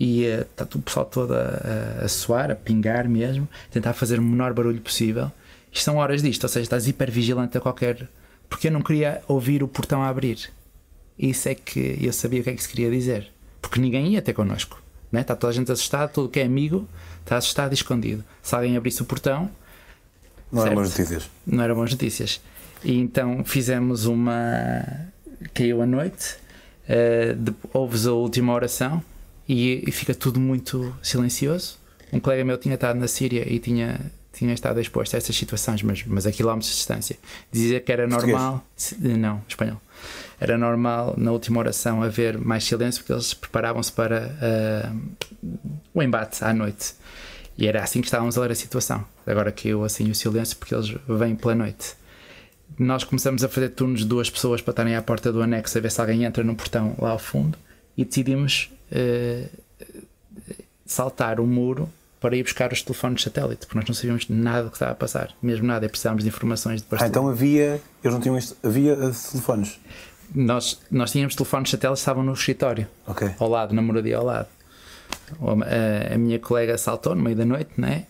e 0.00 0.24
está 0.24 0.66
o 0.74 0.80
pessoal 0.80 1.04
todo 1.04 1.34
a, 1.34 2.00
a, 2.00 2.04
a 2.06 2.08
suar, 2.08 2.50
a 2.50 2.56
pingar 2.56 3.06
mesmo, 3.06 3.46
tentar 3.70 3.92
fazer 3.92 4.18
o 4.18 4.22
menor 4.22 4.54
barulho 4.54 4.80
possível. 4.80 5.30
Isto 5.70 5.84
são 5.84 5.96
horas 5.98 6.22
disto, 6.22 6.42
ou 6.44 6.48
seja, 6.48 6.62
estás 6.62 6.88
hiper 6.88 7.10
vigilante 7.10 7.58
a 7.58 7.60
qualquer. 7.60 8.08
Porque 8.48 8.68
eu 8.68 8.72
não 8.72 8.80
queria 8.80 9.22
ouvir 9.28 9.62
o 9.62 9.68
portão 9.68 10.02
a 10.02 10.08
abrir. 10.08 10.50
Isso 11.18 11.50
é 11.50 11.54
que 11.54 11.98
eu 12.00 12.12
sabia 12.14 12.40
o 12.40 12.42
que 12.42 12.50
é 12.50 12.54
que 12.54 12.62
se 12.62 12.68
queria 12.68 12.90
dizer. 12.90 13.30
Porque 13.60 13.78
ninguém 13.78 14.14
ia 14.14 14.22
ter 14.22 14.32
connosco. 14.32 14.82
Né? 15.12 15.20
Está 15.20 15.36
toda 15.36 15.52
a 15.52 15.54
gente 15.54 15.70
assustada, 15.70 16.08
todo 16.08 16.30
que 16.30 16.40
é 16.40 16.44
amigo 16.44 16.88
está 17.20 17.36
assustado 17.36 17.72
e 17.72 17.74
escondido. 17.74 18.24
Se 18.42 18.54
alguém 18.54 18.76
abrisse 18.76 19.02
o 19.02 19.04
portão. 19.04 19.50
Não 20.50 20.64
eram 20.64 20.74
boas 20.76 20.88
notícias. 20.90 21.30
Não 21.46 21.62
eram 21.62 21.74
boas 21.74 21.90
notícias. 21.90 22.40
E 22.82 22.98
então 22.98 23.44
fizemos 23.44 24.06
uma. 24.06 24.82
Caiu 25.54 25.80
a 25.80 25.86
noite, 25.86 26.36
uh, 26.88 27.54
houve 27.72 28.08
a 28.08 28.12
última 28.12 28.52
oração 28.52 29.02
e, 29.50 29.82
e 29.84 29.90
fica 29.90 30.14
tudo 30.14 30.38
muito 30.38 30.94
silencioso. 31.02 31.76
Um 32.12 32.20
colega 32.20 32.44
meu 32.44 32.56
tinha 32.56 32.76
estado 32.76 32.96
na 33.00 33.08
Síria 33.08 33.52
e 33.52 33.58
tinha 33.58 33.98
tinha 34.32 34.54
estado 34.54 34.80
exposto 34.80 35.14
a 35.14 35.16
essas 35.18 35.34
situações, 35.34 35.82
mas, 35.82 36.04
mas 36.06 36.24
a 36.24 36.30
quilómetros 36.30 36.70
de 36.70 36.76
distância. 36.76 37.18
Dizia 37.50 37.80
que 37.80 37.90
era 37.90 38.06
normal. 38.06 38.64
Não, 39.00 39.42
espanhol. 39.48 39.80
Era 40.38 40.56
normal 40.56 41.14
na 41.18 41.32
última 41.32 41.58
oração 41.58 42.00
haver 42.00 42.38
mais 42.38 42.62
silêncio 42.62 43.02
porque 43.02 43.12
eles 43.12 43.34
preparavam-se 43.34 43.90
para 43.90 44.30
uh, 44.40 45.46
o 45.92 46.00
embate 46.00 46.44
à 46.44 46.54
noite. 46.54 46.94
E 47.58 47.66
era 47.66 47.82
assim 47.82 48.00
que 48.00 48.06
estávamos 48.06 48.38
a 48.38 48.42
ler 48.42 48.52
a 48.52 48.54
situação. 48.54 49.04
Agora 49.26 49.50
que 49.50 49.68
eu 49.68 49.82
assim 49.82 50.08
o 50.08 50.14
silêncio 50.14 50.56
porque 50.56 50.76
eles 50.76 50.94
vêm 51.08 51.34
pela 51.34 51.56
noite. 51.56 51.94
Nós 52.78 53.02
começamos 53.02 53.42
a 53.42 53.48
fazer 53.48 53.70
turnos 53.70 54.00
de 54.00 54.06
duas 54.06 54.30
pessoas 54.30 54.62
para 54.62 54.70
estarem 54.70 54.94
à 54.94 55.02
porta 55.02 55.32
do 55.32 55.42
anexo 55.42 55.76
a 55.76 55.80
ver 55.80 55.90
se 55.90 56.00
alguém 56.00 56.22
entra 56.22 56.44
no 56.44 56.54
portão 56.54 56.94
lá 57.00 57.10
ao 57.10 57.18
fundo 57.18 57.58
e 57.96 58.04
decidimos 58.04 58.70
uh, 58.92 59.48
saltar 60.86 61.40
o 61.40 61.46
muro 61.46 61.88
para 62.20 62.36
ir 62.36 62.42
buscar 62.42 62.72
os 62.72 62.82
telefones 62.82 63.22
satélite, 63.22 63.66
porque 63.66 63.78
nós 63.78 63.88
não 63.88 63.94
sabíamos 63.94 64.28
nada 64.28 64.64
do 64.64 64.70
que 64.70 64.76
estava 64.76 64.92
a 64.92 64.94
passar, 64.94 65.30
mesmo 65.42 65.66
nada, 65.66 65.88
precisávamos 65.88 66.22
de 66.22 66.28
informações 66.28 66.82
de 66.82 66.86
Ah, 66.92 67.06
então 67.06 67.28
havia, 67.28 67.80
eles 68.04 68.14
não 68.14 68.20
tinham 68.20 68.36
isto, 68.36 68.56
havia 68.62 68.94
uh, 68.94 69.12
telefones? 69.30 69.80
Nós, 70.34 70.80
nós 70.90 71.10
tínhamos 71.10 71.34
telefones 71.34 71.70
satélite 71.70 71.98
estavam 71.98 72.22
no 72.22 72.32
escritório, 72.32 72.86
okay. 73.06 73.34
ao 73.38 73.48
lado, 73.48 73.74
na 73.74 73.82
moradia 73.82 74.18
ao 74.18 74.24
lado. 74.24 74.48
A, 75.40 76.14
a, 76.14 76.18
minha 76.18 76.38
colega 76.38 76.76
saltou 76.76 77.14
no 77.14 77.22
meio 77.22 77.36
da 77.36 77.44
noite, 77.44 77.70
né? 77.76 78.06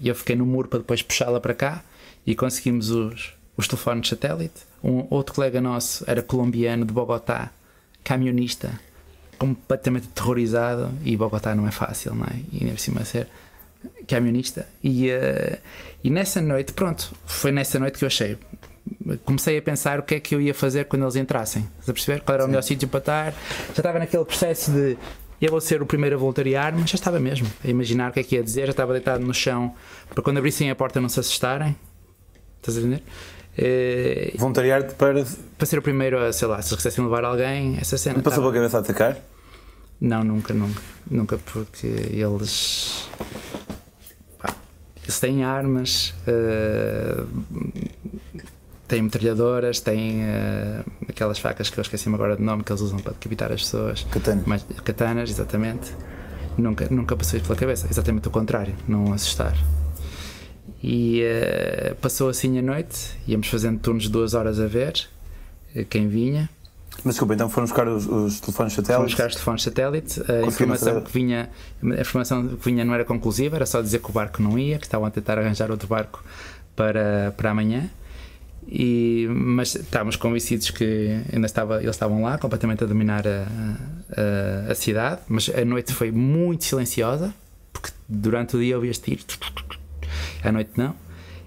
e 0.00 0.08
eu 0.08 0.14
fiquei 0.14 0.36
no 0.36 0.46
muro 0.46 0.68
para 0.68 0.78
depois 0.78 1.02
puxá-la 1.02 1.40
para 1.40 1.54
cá 1.54 1.82
e 2.26 2.34
conseguimos 2.34 2.90
os, 2.90 3.34
os 3.56 3.68
telefones 3.68 4.08
satélite. 4.08 4.62
Um 4.82 5.06
outro 5.10 5.34
colega 5.34 5.60
nosso 5.60 6.04
era 6.06 6.22
colombiano 6.22 6.84
de 6.84 6.92
Bogotá, 6.92 7.50
camionista, 8.02 8.78
completamente 9.44 10.08
terrorizado 10.08 10.90
e 11.04 11.16
Bogotá 11.16 11.54
não 11.54 11.68
é 11.68 11.70
fácil, 11.70 12.14
não 12.14 12.24
é? 12.24 12.36
E 12.52 12.60
ainda 12.60 12.72
por 12.72 12.80
cima 12.80 13.04
ser 13.04 13.28
camionista. 14.08 14.66
E, 14.82 15.10
uh, 15.10 15.58
e 16.02 16.10
nessa 16.10 16.40
noite, 16.40 16.72
pronto, 16.72 17.12
foi 17.26 17.52
nessa 17.52 17.78
noite 17.78 17.98
que 17.98 18.04
eu 18.04 18.06
achei. 18.06 18.38
Comecei 19.24 19.58
a 19.58 19.62
pensar 19.62 19.98
o 19.98 20.02
que 20.02 20.14
é 20.14 20.20
que 20.20 20.34
eu 20.34 20.40
ia 20.40 20.54
fazer 20.54 20.86
quando 20.86 21.02
eles 21.02 21.16
entrassem. 21.16 21.62
Estás 21.72 21.88
a 21.90 21.92
perceber? 21.92 22.20
Qual 22.22 22.34
era 22.34 22.44
o 22.44 22.48
melhor 22.48 22.62
sítio 22.62 22.88
para 22.88 22.98
estar? 22.98 23.32
Já 23.32 23.78
estava 23.78 23.98
naquele 23.98 24.24
processo 24.24 24.70
de 24.70 24.96
eu 25.40 25.50
vou 25.50 25.60
ser 25.60 25.82
o 25.82 25.86
primeiro 25.86 26.16
a 26.16 26.18
voluntariar, 26.18 26.72
mas 26.74 26.88
já 26.88 26.94
estava 26.94 27.20
mesmo 27.20 27.46
a 27.62 27.68
imaginar 27.68 28.10
o 28.10 28.14
que 28.14 28.20
é 28.20 28.22
que 28.22 28.36
ia 28.36 28.42
dizer. 28.42 28.66
Já 28.66 28.70
estava 28.70 28.92
deitado 28.92 29.24
no 29.24 29.34
chão 29.34 29.74
para 30.08 30.22
quando 30.22 30.38
abrissem 30.38 30.70
a 30.70 30.74
porta 30.74 31.00
não 31.00 31.08
se 31.08 31.20
assustarem. 31.20 31.76
Estás 32.58 32.78
a 32.78 32.80
entender? 32.80 33.02
Uh, 33.56 34.38
Voluntariar-te 34.38 34.94
para. 34.94 35.24
Para 35.56 35.66
ser 35.66 35.78
o 35.78 35.82
primeiro 35.82 36.18
a, 36.18 36.32
sei 36.32 36.48
lá, 36.48 36.60
se 36.60 36.74
quisessem 36.74 37.04
levar 37.04 37.24
alguém, 37.24 37.76
essa 37.80 37.96
cena. 37.96 38.16
Não 38.16 38.22
passou 38.22 38.42
pela 38.42 38.54
cabeça 38.54 38.78
a 38.78 38.80
atacar? 38.80 39.16
Não, 40.00 40.22
nunca, 40.22 40.52
nunca. 40.52 40.80
Nunca, 41.10 41.38
porque 41.38 41.86
eles. 41.86 43.08
Pá, 44.38 44.54
eles 45.02 45.20
têm 45.20 45.44
armas, 45.44 46.14
uh, 46.26 47.26
têm 48.88 49.02
metralhadoras, 49.02 49.80
têm 49.80 50.22
uh, 50.22 50.84
aquelas 51.08 51.38
facas 51.38 51.68
que 51.68 51.78
eu 51.78 51.82
esqueci-me 51.82 52.14
agora 52.14 52.36
de 52.36 52.42
nome 52.42 52.64
que 52.64 52.72
eles 52.72 52.80
usam 52.80 52.98
para 52.98 53.12
decapitar 53.12 53.52
as 53.52 53.62
pessoas. 53.62 54.04
Katanas. 54.10 54.44
Mas, 54.46 54.64
katanas, 54.84 55.30
exatamente. 55.30 55.92
Nunca, 56.56 56.86
nunca 56.90 57.16
passou 57.16 57.36
isso 57.36 57.46
pela 57.46 57.58
cabeça. 57.58 57.86
Exatamente 57.90 58.28
o 58.28 58.30
contrário, 58.30 58.74
não 58.88 59.12
assustar. 59.12 59.56
E 60.82 61.22
uh, 61.22 61.94
passou 61.96 62.28
assim 62.28 62.58
a 62.58 62.62
noite, 62.62 63.18
íamos 63.26 63.48
fazendo 63.48 63.78
turnos 63.78 64.04
de 64.04 64.10
duas 64.10 64.34
horas 64.34 64.60
a 64.60 64.66
ver 64.66 65.08
quem 65.90 66.08
vinha. 66.08 66.48
Mas 67.02 67.14
desculpa, 67.14 67.34
então 67.34 67.48
foram 67.48 67.66
buscar 67.66 67.88
os, 67.88 68.06
os 68.06 68.40
telefones 68.40 68.72
satélite? 68.72 68.94
Foram 68.94 69.04
buscar 69.04 69.26
os 69.26 69.34
telefones 69.34 69.62
satélite. 69.62 70.22
A 70.30 70.46
informação, 70.46 71.00
que 71.00 71.12
vinha, 71.12 71.50
a 71.82 72.00
informação 72.00 72.48
que 72.48 72.64
vinha 72.64 72.84
não 72.84 72.94
era 72.94 73.04
conclusiva, 73.04 73.56
era 73.56 73.66
só 73.66 73.82
dizer 73.82 73.98
que 74.00 74.10
o 74.10 74.12
barco 74.12 74.42
não 74.42 74.58
ia, 74.58 74.78
que 74.78 74.86
estavam 74.86 75.06
a 75.06 75.10
tentar 75.10 75.38
arranjar 75.38 75.70
outro 75.70 75.88
barco 75.88 76.22
para, 76.76 77.34
para 77.36 77.50
amanhã. 77.50 77.90
E, 78.66 79.26
mas 79.30 79.74
estávamos 79.74 80.16
convencidos 80.16 80.70
que 80.70 81.20
ainda 81.32 81.46
estava, 81.46 81.82
eles 81.82 81.94
estavam 81.94 82.22
lá, 82.22 82.38
completamente 82.38 82.82
a 82.82 82.86
dominar 82.86 83.24
a, 83.26 83.46
a, 84.68 84.72
a 84.72 84.74
cidade. 84.74 85.20
Mas 85.28 85.50
a 85.50 85.64
noite 85.64 85.92
foi 85.92 86.10
muito 86.10 86.64
silenciosa, 86.64 87.34
porque 87.72 87.90
durante 88.08 88.56
o 88.56 88.60
dia 88.60 88.76
ouvias 88.76 88.98
tiros, 88.98 89.26
à 90.42 90.50
noite 90.50 90.70
não. 90.76 90.94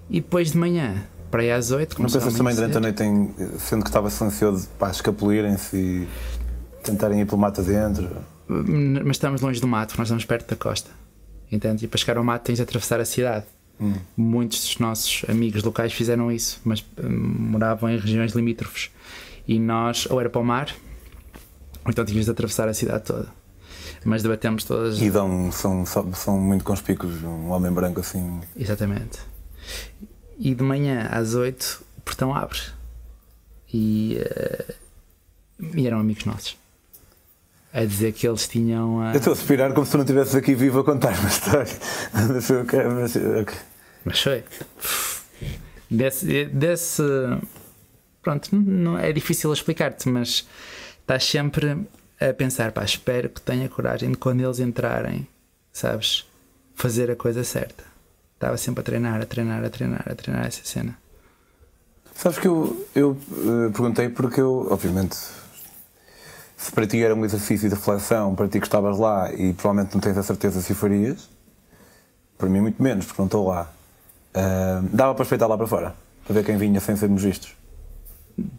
E 0.09 0.21
depois 0.21 0.51
de 0.51 0.57
manhã, 0.57 1.03
para 1.29 1.41
aí 1.41 1.51
às 1.51 1.71
8, 1.71 2.01
Não 2.01 2.09
pensas 2.09 2.33
também 2.33 2.55
durante 2.55 2.77
a 2.77 2.79
noite, 2.79 3.03
em, 3.03 3.33
sendo 3.59 3.83
que 3.83 3.89
estava 3.89 4.09
silencioso, 4.09 4.67
para 4.79 4.91
escapulirem-se 4.91 5.75
e 5.77 6.07
tentarem 6.83 7.21
ir 7.21 7.25
pelo 7.25 7.37
mato 7.37 7.61
dentro? 7.61 8.09
Mas 8.47 9.17
estamos 9.17 9.41
longe 9.41 9.59
do 9.59 9.67
mato, 9.67 9.95
nós 9.97 10.07
estamos 10.07 10.25
perto 10.25 10.49
da 10.49 10.55
costa. 10.55 10.89
Entende? 11.51 11.85
E 11.85 11.87
para 11.87 11.97
chegar 11.97 12.17
ao 12.17 12.23
mato 12.23 12.43
tens 12.43 12.57
de 12.57 12.61
atravessar 12.61 12.99
a 12.99 13.05
cidade. 13.05 13.45
Hum. 13.79 13.93
Muitos 14.15 14.61
dos 14.61 14.79
nossos 14.79 15.23
amigos 15.29 15.63
locais 15.63 15.93
fizeram 15.93 16.31
isso, 16.31 16.59
mas 16.65 16.83
hum, 16.97 17.35
moravam 17.51 17.89
em 17.89 17.97
regiões 17.97 18.33
limítrofes. 18.33 18.89
E 19.47 19.59
nós, 19.59 20.07
ou 20.09 20.19
era 20.19 20.29
para 20.29 20.41
o 20.41 20.45
mar, 20.45 20.73
ou 21.85 21.91
então 21.91 22.03
tinhas 22.03 22.25
de 22.25 22.31
atravessar 22.31 22.67
a 22.67 22.73
cidade 22.73 23.03
toda. 23.03 23.27
Mas 24.03 24.23
debatemos 24.23 24.63
todas. 24.63 25.01
E 25.01 25.09
dão, 25.09 25.51
são, 25.51 25.85
são 25.85 26.13
são 26.13 26.39
muito 26.39 26.63
conspícuos, 26.63 27.21
um 27.23 27.49
homem 27.49 27.71
branco 27.71 27.99
assim. 27.99 28.39
Exatamente. 28.55 29.19
E 30.39 30.53
de 30.53 30.63
manhã 30.63 31.07
às 31.11 31.33
8 31.33 31.83
o 31.97 32.01
portão 32.01 32.33
abre. 32.33 32.59
E, 33.73 34.17
eh, 34.19 34.75
e 35.75 35.87
eram 35.87 35.99
amigos 35.99 36.25
nossos. 36.25 36.57
A 37.73 37.83
dizer 37.83 38.13
que 38.13 38.27
eles 38.27 38.47
tinham. 38.47 39.01
a- 39.01 39.11
Eu 39.13 39.17
estou 39.17 39.33
a 39.33 39.35
suspirar 39.35 39.73
como 39.73 39.85
se 39.85 39.91
tu 39.91 39.97
não 39.97 40.03
estivesses 40.03 40.35
aqui 40.35 40.55
vivo 40.55 40.79
a 40.79 40.83
contar 40.83 41.17
uma 41.19 41.27
história. 41.27 41.71
Mas 42.13 42.49
eu 42.49 42.65
quero- 42.65 42.91
mas, 42.91 43.15
ok. 43.15 43.55
Mas 44.05 44.21
foi. 44.21 44.43
Desse, 45.89 46.45
desse. 46.45 47.01
Pronto, 48.21 48.49
não, 48.55 48.97
é 48.97 49.11
difícil 49.13 49.51
explicar-te, 49.53 50.09
mas 50.09 50.45
estás 50.99 51.23
sempre 51.23 51.87
a 52.19 52.33
pensar, 52.33 52.71
pá, 52.73 52.83
espero 52.83 53.29
que 53.29 53.39
tenha 53.39 53.69
coragem 53.69 54.11
de 54.11 54.17
quando 54.17 54.41
eles 54.41 54.59
entrarem, 54.59 55.25
sabes, 55.71 56.25
fazer 56.75 57.09
a 57.09 57.15
coisa 57.15 57.43
certa. 57.43 57.83
Estava 58.37 58.55
sempre 58.55 58.81
a 58.81 58.83
treinar, 58.83 59.19
a 59.21 59.25
treinar, 59.25 59.63
a 59.65 59.69
treinar, 59.69 60.05
a 60.07 60.13
treinar 60.15 60.45
essa 60.45 60.61
cena. 60.63 60.95
Sabes 62.15 62.37
que 62.37 62.47
eu, 62.47 62.85
eu 62.95 63.17
eh, 63.31 63.69
perguntei 63.71 64.09
porque 64.09 64.39
eu, 64.39 64.67
obviamente, 64.69 65.17
se 66.55 66.71
para 66.71 66.85
ti 66.85 67.01
era 67.03 67.15
um 67.15 67.25
exercício 67.25 67.67
de 67.67 67.75
reflexão, 67.75 68.35
para 68.35 68.47
ti 68.47 68.59
que 68.59 68.65
estavas 68.67 68.97
lá 68.99 69.31
e 69.33 69.53
provavelmente 69.53 69.93
não 69.93 70.01
tens 70.01 70.17
a 70.17 70.23
certeza 70.23 70.61
se 70.61 70.71
o 70.71 70.75
farias, 70.75 71.29
para 72.37 72.47
mim 72.49 72.61
muito 72.61 72.81
menos, 72.81 73.05
porque 73.05 73.21
não 73.21 73.25
estou 73.27 73.47
lá. 73.47 73.71
Ah, 74.33 74.81
dava 74.93 75.15
para 75.15 75.23
espreitar 75.23 75.49
lá 75.49 75.57
para 75.57 75.67
fora, 75.67 75.95
para 76.25 76.33
ver 76.35 76.45
quem 76.45 76.57
vinha 76.57 76.79
sem 76.79 76.95
sermos 76.95 77.23
vistos. 77.23 77.55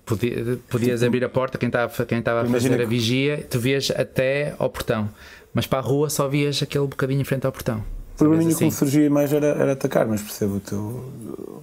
Podia- 0.05 0.59
podias 0.69 1.05
abrir 1.05 1.25
a 1.25 1.29
porta, 1.29 1.57
quem 1.57 1.69
estava 1.69 2.05
quem 2.05 2.19
estava 2.19 2.43
a 2.43 2.47
fazer 2.51 2.75
a 2.75 2.79
que- 2.79 2.87
vigia, 2.87 3.47
tu 3.49 3.61
vias 3.61 3.93
até 3.93 4.55
ao 4.59 4.69
portão, 4.69 5.09
mas 5.55 5.69
para 5.69 5.79
a 5.79 5.83
rua 5.83 6.11
só 6.11 6.27
vias 6.27 6.61
aquele 6.62 6.87
bocadinho 6.88 7.21
em 7.21 7.25
frente 7.25 7.47
ao 7.47 7.53
portão. 7.53 7.85
O 8.21 8.31
que 8.31 8.45
me 8.45 8.53
assim. 8.53 8.71
surgia 8.71 9.11
mais 9.11 9.33
era, 9.33 9.47
era 9.49 9.73
atacar, 9.73 10.07
mas 10.07 10.21
percebo 10.23 10.57
o 10.57 10.61
teu. 10.61 11.63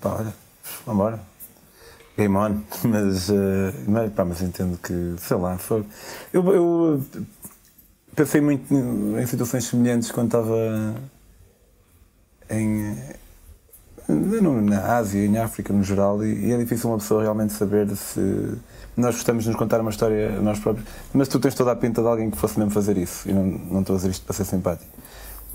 Pá, 0.00 0.16
olha, 0.18 0.34
vambora. 0.86 1.20
Game 2.16 2.36
on. 2.36 2.60
Mas, 2.84 3.28
eh, 3.30 3.72
mas, 3.88 4.12
pá, 4.12 4.24
mas 4.24 4.40
entendo 4.40 4.78
que, 4.78 5.14
sei 5.18 5.36
lá, 5.36 5.58
foi. 5.58 5.84
Eu, 6.32 6.46
eu 6.54 7.04
pensei 8.14 8.40
muito 8.40 8.72
em 8.72 9.26
situações 9.26 9.64
semelhantes 9.64 10.10
quando 10.12 10.26
estava 10.26 10.94
em. 12.50 12.96
no- 14.08 14.60
na 14.60 14.96
Ásia 14.96 15.24
e 15.24 15.28
na 15.28 15.44
África 15.44 15.72
no 15.72 15.82
geral, 15.82 16.24
e, 16.24 16.46
e 16.46 16.52
é 16.52 16.56
difícil 16.58 16.90
uma 16.90 16.98
pessoa 16.98 17.22
realmente 17.22 17.52
saber 17.52 17.88
se. 17.96 18.20
Nós 18.96 19.16
gostamos 19.16 19.42
de 19.42 19.50
nos 19.50 19.58
contar 19.58 19.80
uma 19.80 19.90
história 19.90 20.40
nós 20.40 20.60
próprios, 20.60 20.86
mas 21.12 21.26
tu 21.26 21.40
tens 21.40 21.54
toda 21.56 21.72
a 21.72 21.76
pinta 21.76 22.00
de 22.00 22.06
alguém 22.06 22.30
que 22.30 22.36
fosse 22.38 22.56
mesmo 22.58 22.70
fazer 22.70 22.96
isso, 22.96 23.28
e 23.28 23.32
não, 23.32 23.42
não 23.44 23.80
estou 23.80 23.94
a 23.94 23.96
dizer 23.96 24.10
isto 24.10 24.24
para 24.24 24.34
ser 24.36 24.44
simpático. 24.44 24.90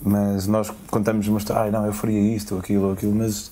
Mas 0.02 0.48
nós 0.48 0.72
contamos 0.90 1.28
uma 1.28 1.40
história, 1.40 1.64
ai 1.64 1.72
não, 1.72 1.86
eu 1.86 1.94
faria 1.94 2.20
isto 2.36 2.56
ou 2.56 2.62
aquilo 2.62 2.86
ou 2.86 2.94
aquilo, 2.94 3.14
mas 3.14 3.52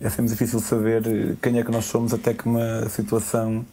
é 0.00 0.08
sempre 0.08 0.30
difícil 0.30 0.60
saber 0.60 1.36
quem 1.42 1.58
é 1.58 1.64
que 1.64 1.70
nós 1.70 1.86
somos 1.86 2.14
até 2.14 2.32
que 2.32 2.46
uma 2.46 2.88
situação 2.88 3.64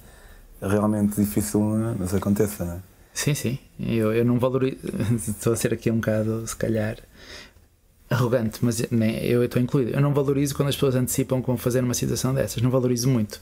realmente 0.61 1.15
difícil 1.15 1.61
nos 1.61 2.13
aconteça, 2.13 2.65
não 2.65 2.73
é? 2.73 2.79
Sim, 3.13 3.33
sim. 3.33 3.59
Eu, 3.79 4.13
eu 4.13 4.25
não 4.25 4.37
valorizo. 4.37 4.77
Estou 5.15 5.53
a 5.53 5.55
ser 5.55 5.73
aqui 5.73 5.89
um 5.89 5.95
bocado, 5.95 6.45
se 6.45 6.55
calhar, 6.55 6.97
arrogante, 8.09 8.59
mas 8.61 8.85
nem, 8.91 9.23
eu 9.23 9.43
estou 9.43 9.61
incluído. 9.61 9.91
Eu 9.91 10.01
não 10.01 10.13
valorizo 10.13 10.53
quando 10.53 10.67
as 10.67 10.75
pessoas 10.75 10.95
antecipam 10.95 11.41
vão 11.41 11.57
fazer 11.57 11.83
uma 11.83 11.93
situação 11.93 12.33
dessas. 12.33 12.61
Não 12.61 12.69
valorizo 12.69 13.09
muito. 13.09 13.39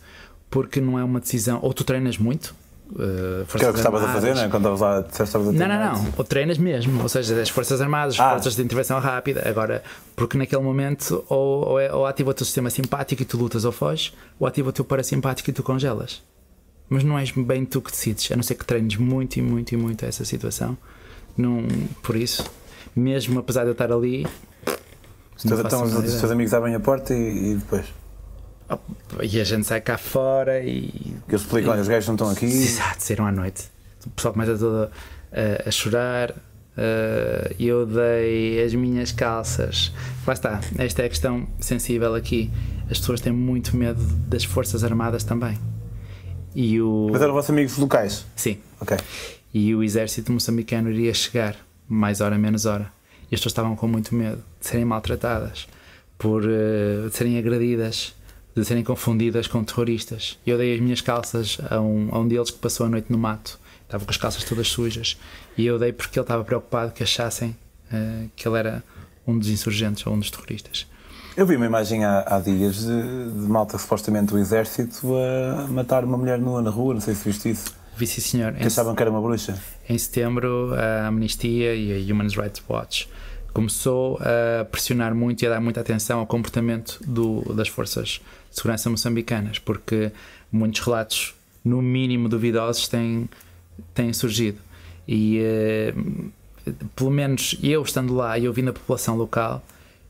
Porque 0.50 0.80
não 0.80 1.00
é 1.00 1.04
uma 1.04 1.20
decisão. 1.20 1.60
Ou 1.64 1.74
tu 1.74 1.84
treinas 1.84 2.20
muito. 2.20 2.56
Uh, 2.92 3.46
Que 3.48 3.58
era 3.64 3.70
o 3.70 3.74
que 3.74 3.80
estavas 3.80 4.04
a 4.04 4.08
fazer, 4.14 4.36
não 4.36 4.44
é? 4.44 4.50
Quando 4.50 4.70
estavas 4.74 4.80
lá, 4.82 5.00
estavas 5.00 5.36
a 5.36 5.52
Não, 5.52 5.56
treinar. 5.58 5.94
não, 5.96 6.04
não. 6.04 6.14
Ou 6.18 6.24
treinas 6.24 6.58
mesmo, 6.58 7.02
ou 7.02 7.10
seja, 7.10 7.42
as 7.42 7.50
Forças 7.50 7.82
Armadas, 7.82 8.16
as 8.16 8.20
Ah. 8.20 8.32
Forças 8.32 8.56
de 8.56 8.62
Intervenção 8.62 9.00
Rápida. 9.00 9.42
Agora, 9.50 9.82
porque 10.16 10.38
naquele 10.38 10.62
momento 10.62 11.24
ou, 11.30 11.70
ou, 11.70 11.80
é- 11.80 11.92
ou 11.94 12.06
ativa 12.06 12.30
o 12.30 12.34
teu 12.34 12.46
sistema 12.46 12.70
simpático 12.70 13.22
e 13.22 13.26
tu 13.26 13.38
lutas 13.38 13.66
ou 13.66 13.72
foges, 13.72 14.14
ou 14.40 14.46
ativa 14.46 14.70
o 14.70 14.72
teu 14.72 14.86
parasimpático 14.86 15.50
e 15.50 15.54
tu 15.54 15.64
congelas. 15.64 16.22
Mas 16.90 17.04
não 17.04 17.18
és 17.18 17.32
bem 17.32 17.66
tu 17.66 17.82
que 17.82 17.90
decides, 17.90 18.32
a 18.32 18.36
não 18.36 18.44
ser 18.44 18.56
que 18.56 18.66
treines 18.66 18.96
muito 18.98 19.38
e 19.38 19.42
muito 19.42 19.72
e 19.74 19.78
muito 19.78 20.06
essa 20.06 20.24
situação. 20.26 20.78
Não, 21.36 21.64
por 22.04 22.16
isso, 22.16 22.44
mesmo 22.96 23.40
apesar 23.40 23.62
de 23.64 23.70
eu 23.70 23.72
estar 23.74 23.92
ali, 23.92 24.28
não 25.46 25.58
faço 25.58 25.68
então 25.68 25.84
os 25.84 26.20
teus 26.20 26.32
amigos 26.32 26.54
abrem 26.54 26.76
a 26.76 26.80
porta 26.80 27.14
e, 27.16 27.54
e 27.54 27.56
depois. 27.56 27.86
E 29.22 29.40
a 29.40 29.44
gente 29.44 29.66
sai 29.66 29.82
cá 29.82 29.98
fora 29.98 30.62
e 30.64 31.14
Eles 31.28 31.42
explicam, 31.42 31.72
olha, 31.72 31.82
os 31.82 31.88
gajos 31.88 32.08
não 32.08 32.16
estão 32.16 32.30
aqui. 32.30 32.46
Exato, 32.46 33.04
saíram 33.04 33.26
à 33.26 33.32
noite. 33.32 33.66
O 34.06 34.10
pessoal 34.10 34.34
começa 34.34 34.58
todo 34.58 34.90
a, 35.32 35.68
a 35.68 35.72
chorar. 35.72 36.34
E 37.60 37.68
eu 37.68 37.86
dei 37.86 38.64
as 38.64 38.74
minhas 38.74 39.12
calças. 39.12 39.94
Lá 40.26 40.34
está, 40.34 40.60
esta 40.78 41.04
é 41.04 41.06
a 41.06 41.10
questão 41.10 41.48
sensível 41.60 42.16
aqui. 42.16 42.52
As 42.90 43.00
pessoas 43.00 43.22
têm 43.22 43.32
muito 43.32 43.78
medo 43.78 44.02
das 44.28 44.44
Forças 44.44 44.84
Armadas 44.84 45.24
também. 45.24 45.58
E 46.56 46.82
o. 46.82 47.10
Mas 47.12 47.22
eram 47.22 47.34
vossos 47.34 47.50
amigos 47.50 47.78
locais. 47.78 48.26
Sim. 48.36 48.58
Ok. 48.80 48.98
E 49.54 49.74
o 49.76 49.84
exército 49.84 50.32
moçambicano 50.32 50.90
iria 50.90 51.14
chegar, 51.14 51.56
mais 51.88 52.22
hora, 52.22 52.38
menos 52.38 52.66
hora. 52.66 52.92
E 53.32 53.36
as 53.36 53.40
pessoas 53.40 53.52
estavam 53.52 53.76
com 53.76 53.88
muito 53.88 54.14
medo 54.14 54.44
de 54.60 54.68
serem 54.68 54.86
maltratadas, 54.86 55.68
por 56.18 56.44
eh, 56.44 57.08
de 57.08 57.16
serem 57.16 57.38
agredidas, 57.38 58.16
de 58.56 58.64
serem 58.64 58.84
confundidas 58.84 59.48
com 59.48 59.64
terroristas. 59.64 60.38
Eu 60.46 60.58
dei 60.58 60.76
as 60.76 60.80
minhas 60.80 61.02
calças 61.02 61.58
a 61.70 61.80
um, 61.80 62.10
a 62.12 62.20
um 62.20 62.28
deles 62.28 62.52
que 62.52 62.60
passou 62.60 62.86
a 62.86 62.90
noite 62.90 63.12
no 63.12 63.18
mato. 63.18 63.60
Estava 63.84 64.06
com 64.06 64.12
as 64.12 64.18
calças 64.18 64.44
todas 64.44 64.68
sujas. 64.68 65.18
E 65.58 65.66
eu 65.66 65.80
dei 65.80 65.92
porque 65.92 66.18
ele 66.18 66.24
estava 66.24 66.44
preocupado 66.44 66.92
que 66.92 67.04
achassem 67.04 67.56
eh, 67.92 68.26
que 68.36 68.48
ele 68.48 68.58
era 68.58 68.84
um 69.26 69.38
dos 69.38 69.50
insurgentes 69.50 70.06
ou 70.06 70.14
um 70.14 70.20
dos 70.20 70.30
terroristas. 70.30 70.88
Eu 71.36 71.48
vi 71.48 71.56
uma 71.56 71.66
imagem 71.66 72.06
há, 72.06 72.24
há 72.28 72.40
dias 72.40 72.78
de, 72.78 73.32
de 73.32 73.48
malta, 73.48 73.78
supostamente 73.78 74.32
do 74.32 74.38
exército, 74.38 75.16
a 75.16 75.68
matar 75.68 76.04
uma 76.04 76.16
mulher 76.16 76.38
nua 76.38 76.62
na 76.62 76.70
rua, 76.70 76.94
não 76.94 77.02
sei 77.02 77.16
se 77.16 77.24
viste 77.28 77.50
isso. 77.50 77.74
Vi 77.98 78.06
sim, 78.06 78.22
senhor. 78.22 78.54
Que 78.54 78.68
achavam 78.68 78.94
que 78.96 79.02
era 79.02 79.10
uma 79.10 79.22
bruxa. 79.22 79.60
Em 79.90 79.98
setembro, 79.98 80.74
a 80.76 81.08
Amnistia 81.08 81.76
e 81.76 81.92
a 81.92 82.14
Human 82.14 82.28
Rights 82.28 82.62
Watch 82.68 83.10
começou 83.54 84.20
a 84.20 84.66
pressionar 84.66 85.14
muito 85.14 85.42
e 85.44 85.48
a 85.48 85.52
dar 85.52 85.62
muita 85.62 85.80
atenção 85.82 86.20
ao 86.20 86.26
comportamento 86.28 87.00
do- 87.06 87.54
das 87.54 87.68
forças 87.68 88.20
de 88.50 88.56
segurança 88.56 88.90
moçambicanas, 88.90 89.60
porque 89.60 90.12
muitos 90.52 90.82
relatos, 90.82 91.34
no 91.64 91.82
mínimo 91.82 92.28
duvidosos, 92.28 92.88
têm, 92.88 93.30
têm 93.94 94.12
surgido. 94.12 94.58
E 95.08 95.38
eh, 95.40 95.94
pelo 96.96 97.12
menos 97.12 97.58
eu 97.62 97.82
estando 97.84 98.14
lá 98.16 98.38
e 98.40 98.48
ouvindo 98.48 98.70
a 98.70 98.74
população 98.74 99.16
local, 99.16 99.64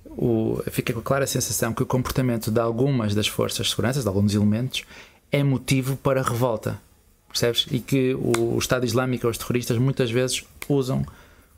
o, 0.06 0.62
fica 0.72 0.94
com 0.94 1.00
a 1.00 1.04
clara 1.04 1.26
sensação 1.28 1.74
que 1.74 1.82
o 1.84 1.86
comportamento 1.86 2.52
de 2.52 2.60
algumas 2.60 3.16
das 3.16 3.28
forças 3.28 3.66
de 3.66 3.70
segurança, 3.72 4.02
de 4.02 4.08
alguns 4.08 4.34
elementos, 4.36 4.84
é 5.32 5.44
motivo 5.44 5.96
para 5.98 6.22
revolta. 6.22 6.80
Percebes? 7.28 7.66
E 7.72 7.80
que 7.80 8.14
o 8.14 8.56
Estado 8.60 8.86
Islâmico 8.86 9.26
ou 9.26 9.32
os 9.32 9.38
terroristas 9.40 9.78
muitas 9.80 10.12
vezes 10.12 10.44
usam 10.70 11.04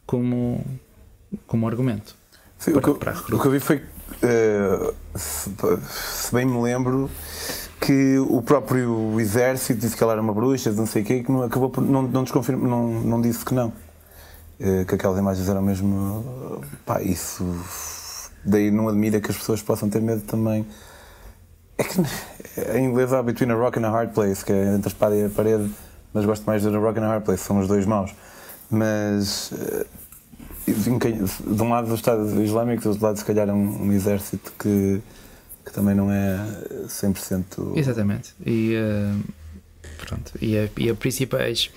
como, 0.06 0.64
como 1.48 1.68
argumento. 1.68 2.16
Sim, 2.58 2.72
o, 2.74 2.82
que, 2.82 2.90
eu- 2.90 2.96
para 2.96 3.14
o 3.14 3.40
que 3.40 3.46
eu 3.48 3.52
vi 3.52 3.60
foi, 3.60 3.84
eh, 4.22 4.94
se, 5.16 5.52
se 5.90 6.34
bem 6.34 6.46
me 6.46 6.62
lembro, 6.62 7.10
que 7.82 8.18
o 8.20 8.42
próprio 8.42 9.20
exército 9.20 9.80
disse 9.82 9.96
que 9.96 10.02
ela 10.04 10.14
era 10.14 10.22
uma 10.22 10.34
bruxa, 10.34 10.72
não 10.72 10.86
sei 10.86 11.02
o 11.04 11.06
quê, 11.06 11.24
que 11.24 11.32
não, 11.32 11.44
acabou 11.44 11.70
por, 11.70 11.82
não, 11.84 12.02
não, 12.04 12.24
desconfirma, 12.24 12.68
não, 12.68 12.88
não 13.02 13.22
disse 13.22 13.44
que 13.46 13.54
não. 13.54 13.72
Eh, 14.60 14.86
que 14.86 14.96
aquelas 14.96 15.20
imagens 15.20 15.48
eram 15.50 15.62
mesmo. 15.62 16.62
Pá, 16.86 17.02
isso. 17.02 17.44
Daí 18.44 18.72
não 18.72 18.88
admira 18.88 19.20
que 19.20 19.30
as 19.30 19.38
pessoas 19.38 19.62
possam 19.62 19.90
ter 19.90 20.02
medo 20.02 20.22
também. 20.22 20.66
É 21.78 21.84
que 21.84 22.00
em 22.78 22.86
inglês 22.86 23.12
há 23.12 23.22
Between 23.22 23.52
a 23.52 23.56
Rock 23.56 23.78
and 23.80 23.86
a 23.86 23.90
Hard 23.92 24.14
Place, 24.14 24.46
que 24.46 24.54
é 24.54 24.76
entre 24.76 24.88
a 24.88 24.92
espada 24.92 25.16
e 25.16 25.26
a 25.26 25.30
parede, 25.30 25.70
mas 26.14 26.24
gosto 26.26 26.46
mais 26.46 26.62
de 26.62 26.70
A 26.70 26.80
Rock 26.80 27.00
and 27.00 27.04
a 27.04 27.08
Hard 27.10 27.24
Place, 27.26 27.44
são 27.44 27.60
os 27.60 27.68
dois 27.68 27.86
maus. 27.86 28.16
Mas. 28.72 29.52
De 30.66 31.62
um 31.62 31.70
lado 31.70 31.88
do 31.88 31.96
Estado 31.96 32.44
Islâmico, 32.44 32.84
do 32.84 32.90
outro 32.90 33.06
lado, 33.06 33.18
se 33.18 33.26
calhar, 33.26 33.50
um, 33.50 33.84
um 33.84 33.92
exército 33.92 34.52
que, 34.58 35.02
que 35.64 35.72
também 35.72 35.94
não 35.94 36.12
é 36.12 36.40
100%. 36.88 37.78
Exatamente. 37.78 38.34
E, 38.46 38.76
uh, 38.76 39.34
pronto, 39.98 40.34
e, 40.42 40.58
a, 40.58 40.68
e, 40.78 40.90
a 40.90 40.96
principais, 40.96 41.70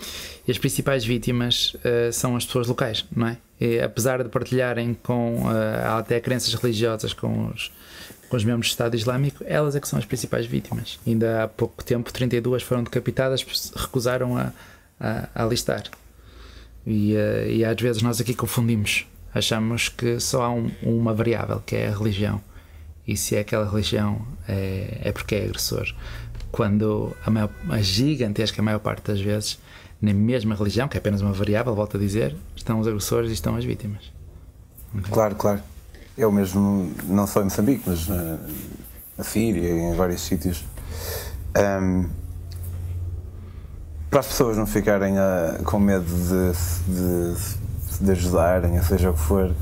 as 0.49 0.59
principais 0.59 1.05
vítimas 1.05 1.75
uh, 1.75 2.13
são 2.13 2.35
as 2.35 2.47
pessoas 2.47 2.67
locais, 2.67 3.05
não 3.15 3.29
é? 3.29 3.37
E, 3.61 3.79
apesar 3.81 4.23
de 4.23 4.29
partilharem 4.31 4.95
com 4.95 5.43
uh, 5.43 5.99
até 5.99 6.19
crenças 6.21 6.55
religiosas 6.55 7.13
com 7.13 7.49
os, 7.49 7.71
com 8.29 8.37
os 8.37 8.45
membros 8.45 8.69
do 8.69 8.71
Estado 8.71 8.97
Islâmico, 8.97 9.45
elas 9.47 9.77
é 9.77 9.81
que 9.81 9.89
são 9.89 9.99
as 9.99 10.07
principais 10.07 10.47
vítimas. 10.47 10.99
Ainda 11.07 11.45
há 11.45 11.49
pouco 11.49 11.85
tempo, 11.85 12.11
32 12.13 12.63
foram 12.63 12.83
decapitadas, 12.83 13.45
recusaram 13.77 14.37
a, 14.37 14.53
a, 14.99 15.29
a 15.35 15.43
alistar. 15.45 15.85
E, 16.89 17.15
uh, 17.15 17.51
e 17.51 17.65
às 17.67 17.79
vezes 17.79 18.01
nós 18.01 18.19
aqui 18.19 18.35
confundimos. 18.35 19.07
Achamos 19.35 19.91
que 19.91 20.19
só 20.19 20.43
há 20.43 20.51
um, 20.51 20.71
uma 20.83 21.13
variável, 21.13 21.61
que 21.65 21.77
é 21.77 21.89
a 21.89 21.97
religião. 21.97 22.41
E 23.07 23.15
se 23.15 23.37
é 23.37 23.41
aquela 23.41 23.69
religião, 23.71 24.23
é, 24.49 25.03
é 25.05 25.13
porque 25.13 25.35
é 25.35 25.45
agressor. 25.45 25.95
Quando 26.51 27.15
a, 27.27 27.31
maior, 27.31 27.51
a 27.69 27.83
gigantesca 27.83 28.63
maior 28.63 28.79
parte 28.79 29.07
das 29.07 29.21
vezes, 29.21 29.59
na 30.01 30.15
mesma 30.15 30.55
religião, 30.55 30.89
que 30.89 30.97
é 30.97 31.01
apenas 31.01 31.21
uma 31.21 31.33
variável, 31.33 31.75
volto 31.75 31.99
a 31.99 32.01
dizer, 32.01 32.35
estão 32.57 32.81
os 32.81 32.87
agressores 32.87 33.31
e 33.31 33.35
estão 33.35 33.55
as 33.55 33.67
vítimas. 33.67 34.11
Okay? 34.95 35.13
Claro, 35.13 35.35
claro. 35.35 35.61
O 36.17 36.33
mesmo, 36.33 36.91
não 37.05 37.27
só 37.27 37.41
em 37.43 37.45
Moçambique, 37.45 37.83
mas 37.87 38.09
na, 38.09 38.39
na 39.17 39.25
Síria 39.25 39.69
em 39.69 39.95
vários 39.95 40.23
sítios. 40.23 40.65
Um, 41.55 42.09
para 44.11 44.21
as 44.21 44.27
pessoas 44.27 44.57
não 44.57 44.67
ficarem 44.67 45.15
uh, 45.15 45.63
com 45.65 45.79
medo 45.79 46.05
de, 46.05 46.93
de, 46.93 48.05
de 48.05 48.11
ajudarem, 48.11 48.81
seja 48.83 49.11
o 49.11 49.15
que 49.15 49.21
for, 49.21 49.53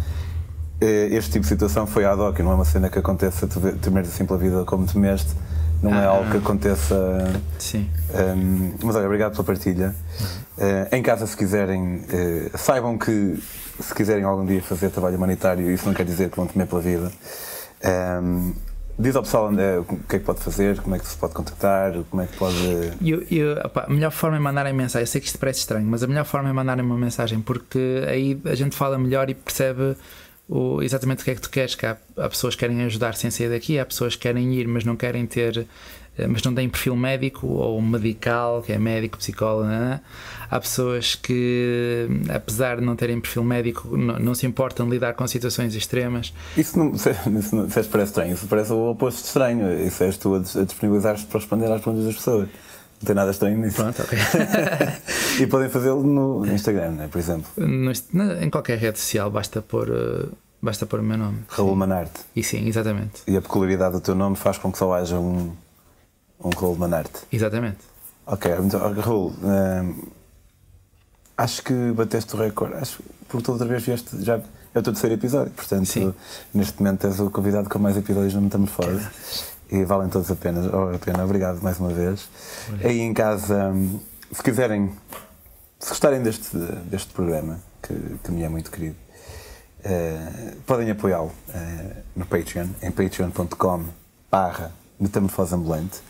eh, 0.81 1.09
este 1.13 1.33
tipo 1.33 1.43
de 1.43 1.49
situação 1.49 1.87
foi 1.87 2.05
ad 2.05 2.21
hoc, 2.21 2.39
não 2.41 2.53
é 2.53 2.55
uma 2.55 2.65
cena 2.65 2.91
que 2.91 2.99
aconteça, 2.99 3.47
temer 3.81 4.05
assim 4.05 4.27
pela 4.27 4.39
vida 4.39 4.65
como 4.65 4.87
temeste, 4.87 5.35
não 5.83 5.95
é 5.95 6.01
ah, 6.01 6.03
é 6.03 6.07
algo 6.07 6.31
que 6.31 6.37
aconteça. 6.37 7.41
Sim. 7.59 7.89
Um, 8.15 8.73
mas 8.83 8.97
olha, 8.97 9.07
obrigado 9.07 9.33
pela 9.33 9.45
partilha. 9.45 9.95
Uh, 10.57 10.95
em 10.95 11.03
casa, 11.03 11.27
se 11.27 11.37
quiserem, 11.37 11.97
uh, 11.97 12.59
saibam 12.59 12.97
que 12.99 13.43
se 13.81 13.95
quiserem 13.95 14.25
algum 14.25 14.45
dia 14.45 14.63
fazer 14.63 14.91
trabalho 14.91 15.17
humanitário, 15.17 15.71
isso 15.71 15.87
não 15.87 15.95
quer 15.95 16.05
dizer 16.05 16.31
que 16.31 16.37
vão 16.37 16.47
temer 16.47 16.67
pela 16.67 16.81
vida. 16.81 17.13
Um, 18.23 18.55
Diz 18.99 19.15
ao 19.15 19.23
pessoal 19.23 19.53
é, 19.59 19.79
o 19.79 19.85
que 19.85 20.17
é 20.17 20.19
que 20.19 20.25
pode 20.25 20.41
fazer, 20.41 20.81
como 20.81 20.95
é 20.95 20.99
que 20.99 21.07
se 21.07 21.19
pode 21.19 21.35
contactar, 21.35 21.93
como 22.11 22.23
é 22.23 22.27
que 22.27 22.37
pode. 22.37 22.57
Eu, 23.05 23.23
eu, 23.31 23.59
opa, 23.59 23.85
a 23.87 23.91
melhor 23.91 24.11
forma 24.11 24.39
é 24.39 24.41
mandarem 24.41 24.73
mensagem. 24.73 25.03
Eu 25.03 25.07
sei 25.07 25.21
que 25.21 25.27
isto 25.27 25.39
parece 25.39 25.61
estranho, 25.61 25.87
mas 25.87 26.03
a 26.03 26.07
melhor 26.07 26.25
forma 26.25 26.49
é 26.49 26.53
mandarem 26.53 26.83
uma 26.83 26.97
mensagem 26.97 27.41
porque 27.41 28.03
aí 28.09 28.41
a 28.47 28.55
gente 28.55 28.75
fala 28.75 28.99
melhor 28.99 29.29
e 29.29 29.35
percebe 29.35 29.95
o, 30.49 30.83
exatamente 30.83 31.21
o 31.21 31.25
que 31.25 31.31
é 31.31 31.35
que 31.35 31.43
tu 31.43 31.51
queres. 31.51 31.75
Que 31.75 31.85
há, 31.85 31.97
há, 32.17 32.29
pessoas 32.29 32.55
que 32.55 32.61
querem 32.61 32.83
ajudar 32.85 33.15
sem 33.17 33.31
sair 33.31 33.51
daqui, 33.51 33.79
há 33.79 33.85
pessoas 33.85 34.17
que 34.17 34.23
querem 34.23 34.55
ir, 34.55 34.67
mas 34.67 34.83
não 34.83 34.97
querem 34.97 35.27
ter, 35.27 35.59
eh, 35.59 35.65
mas 36.29 36.43
não 36.43 36.55
têm 36.55 36.69
perfil 36.69 36.97
médico 36.97 37.47
ou 37.47 37.81
medical, 37.83 38.63
que 38.63 38.73
é 38.73 38.79
médico, 38.79 39.19
psicólogo. 39.19 39.65
Não 39.65 39.73
é? 39.73 40.01
Há 40.51 40.61
pessoas 40.61 41.15
que, 41.15 42.09
apesar 42.33 42.77
de 42.77 42.83
não 42.83 42.95
terem 42.95 43.21
perfil 43.21 43.43
médico, 43.43 43.97
não, 43.97 44.19
não 44.19 44.35
se 44.35 44.47
importam 44.47 44.87
de 44.87 44.93
lidar 44.93 45.15
com 45.15 45.27
situações 45.27 45.75
extremas. 45.75 46.33
Isso 46.57 46.79
não, 46.79 46.93
isso 47.39 47.57
não 47.57 47.69
parece 47.69 48.03
estranho, 48.03 48.35
isso 48.35 48.47
parece 48.47 48.73
o 48.73 48.91
oposto 48.91 49.21
de 49.21 49.27
estranho. 49.27 49.87
Isso 49.87 50.05
és 50.05 50.17
tu 50.17 50.35
a 50.35 50.39
disponibilizar-te 50.39 51.27
para 51.27 51.41
responder 51.41 51.67
às 51.67 51.81
perguntas 51.81 52.07
das 52.07 52.15
pessoas. 52.15 52.49
Não 53.01 53.07
tem 53.07 53.15
nada 53.15 53.31
estranho 53.31 53.59
nisso. 53.59 53.77
Pronto, 53.77 54.03
ok. 54.03 54.19
e 55.41 55.47
podem 55.47 55.69
fazê-lo 55.69 56.03
no 56.03 56.47
Instagram, 56.47 56.93
né, 56.93 57.09
por 57.11 57.19
exemplo. 57.19 57.47
No, 57.57 57.93
em 58.41 58.49
qualquer 58.49 58.79
rede 58.79 58.99
social, 58.99 59.31
basta 59.31 59.61
pôr. 59.61 59.91
Uh, 59.91 60.33
basta 60.63 60.87
pôr 60.87 61.01
o 61.01 61.03
meu 61.03 61.19
nome. 61.19 61.41
Raul 61.49 61.77
Manarte. 61.77 62.21
E 62.35 62.43
sim, 62.43 62.67
exatamente. 62.67 63.23
E 63.27 63.37
a 63.37 63.43
peculiaridade 63.43 63.95
do 63.95 64.01
teu 64.01 64.15
nome 64.15 64.37
faz 64.37 64.57
com 64.57 64.73
que 64.73 64.79
só 64.79 64.95
haja 64.95 65.19
um, 65.19 65.53
um 66.41 66.51
Raul 66.51 66.77
Manarte. 66.77 67.21
Exatamente. 67.33 67.79
Ok, 68.27 68.51
então, 68.65 68.93
Raul, 68.93 69.33
hum, 69.43 70.03
acho 71.37 71.63
que 71.63 71.93
bateste 71.93 72.35
o 72.35 72.39
recorde. 72.39 72.75
Acho 72.75 72.99
que 72.99 73.09
por 73.29 73.51
outra 73.51 73.67
vez 73.67 73.83
vieste. 73.83 74.23
Já 74.23 74.41
é 74.75 74.79
o 74.79 74.83
teu 74.83 74.93
terceiro 74.93 75.15
episódio, 75.15 75.53
portanto, 75.53 75.87
sim. 75.87 76.13
neste 76.53 76.83
momento 76.83 77.07
és 77.07 77.19
o 77.21 77.31
convidado 77.31 77.69
com 77.69 77.79
mais 77.79 77.97
episódios 77.97 78.35
no 78.35 78.43
Metamorfose 78.43 79.09
e 79.71 79.85
valem 79.85 80.09
todos 80.09 80.31
a 80.31 80.37
pena. 80.37 80.61
A 80.95 80.99
pena. 80.99 81.25
Obrigado 81.25 81.63
mais 81.63 81.79
uma 81.79 81.91
vez. 81.91 82.29
Obrigado. 82.69 82.91
Aí 82.91 83.01
em 83.01 83.15
casa, 83.15 83.69
hum, 83.69 83.99
se 84.33 84.43
quiserem, 84.43 84.93
se 85.79 85.89
gostarem 85.89 86.23
deste, 86.23 86.57
deste 86.91 87.13
programa, 87.13 87.61
que, 87.83 87.95
que 88.23 88.31
me 88.31 88.43
é 88.43 88.49
muito 88.49 88.71
querido, 88.71 88.97
uh, 89.81 90.57
podem 90.67 90.91
apoiá-lo 90.91 91.33
uh, 91.49 91.97
no 92.15 92.27
Patreon, 92.27 92.69
em 92.83 92.91
patreon.com 92.91 93.85
barra 94.31 94.73
metamorfose 94.99 95.55
ambulante. 95.55 96.01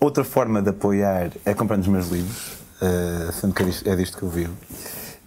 Outra 0.00 0.24
forma 0.24 0.62
de 0.62 0.70
apoiar 0.70 1.30
é 1.44 1.54
comprando 1.54 1.82
os 1.82 1.88
meus 1.88 2.08
livros, 2.08 2.52
uh, 2.80 3.32
sendo 3.32 3.54
que 3.54 3.62
é 3.62 3.66
disto, 3.66 3.88
é 3.88 3.94
disto 3.94 4.16
que 4.16 4.22
eu 4.22 4.30
vivo. 4.30 4.52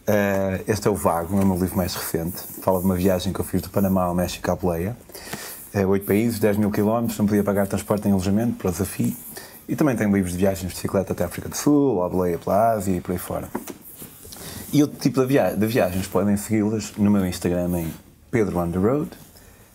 Uh, 0.08 0.64
este 0.68 0.88
é 0.88 0.92
o 0.92 0.96
Vago, 0.96 1.40
é 1.40 1.44
o 1.44 1.46
meu 1.46 1.58
livro 1.58 1.78
mais 1.78 1.94
recente. 1.94 2.38
Fala 2.62 2.80
de 2.80 2.86
uma 2.86 2.96
viagem 2.96 3.32
que 3.32 3.40
eu 3.40 3.46
fiz 3.46 3.62
do 3.62 3.70
Panamá 3.70 4.04
ao 4.04 4.16
México 4.16 4.50
à 4.52 4.56
Boleia 4.56 4.98
é, 5.74 5.86
oito 5.88 6.06
países, 6.06 6.40
10 6.40 6.58
mil 6.58 6.70
quilómetros, 6.70 7.18
não 7.18 7.26
podia 7.26 7.44
pagar 7.44 7.66
transporte 7.66 8.08
em 8.08 8.12
alojamento 8.12 8.54
para 8.54 8.70
o 8.70 8.72
desafio. 8.72 9.14
E 9.68 9.76
também 9.76 9.96
tem 9.96 10.12
livros 10.12 10.34
de 10.34 10.38
viagens 10.38 10.68
de 10.70 10.76
bicicleta 10.76 11.14
até 11.14 11.24
a 11.24 11.28
África 11.28 11.50
do 11.50 11.56
Sul, 11.56 12.04
a 12.04 12.10
Boleia 12.10 12.38
pela 12.38 12.74
Ásia 12.74 12.96
e 12.96 13.02
por 13.02 13.12
aí 13.12 13.18
fora. 13.18 13.50
E 14.72 14.82
outro 14.84 15.00
tipo 15.00 15.20
de, 15.22 15.26
via 15.26 15.56
de 15.56 15.66
viagens 15.66 16.06
podem 16.06 16.38
segui-las 16.38 16.94
no 16.98 17.10
meu 17.10 17.26
Instagram 17.26 17.80
em 17.80 17.94
Pedro 18.30 18.60
on 18.60 18.70
the 18.70 18.78
Road. 18.78 19.10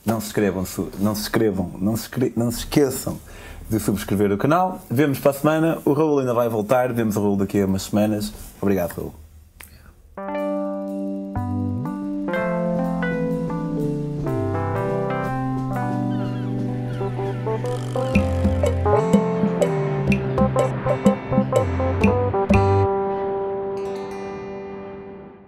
Não 0.06 0.20
se 0.20 0.28
inscrevam, 0.28 0.64
não 0.98 1.14
se 1.14 1.22
inscrevam, 1.22 1.72
não 1.80 1.96
se, 1.96 2.08
não 2.36 2.50
se 2.50 2.58
esqueçam 2.58 3.18
de 3.68 3.78
subscrever 3.78 4.32
o 4.32 4.38
canal. 4.38 4.80
Vemos 4.90 5.18
para 5.18 5.30
a 5.30 5.34
semana. 5.34 5.78
O 5.84 5.92
Raul 5.92 6.20
ainda 6.20 6.34
vai 6.34 6.48
voltar. 6.48 6.92
Vemos 6.92 7.16
o 7.16 7.22
Raul 7.22 7.36
daqui 7.36 7.60
a 7.60 7.66
umas 7.66 7.82
semanas. 7.82 8.32
Obrigado, 8.60 8.92
Raul. 8.92 9.27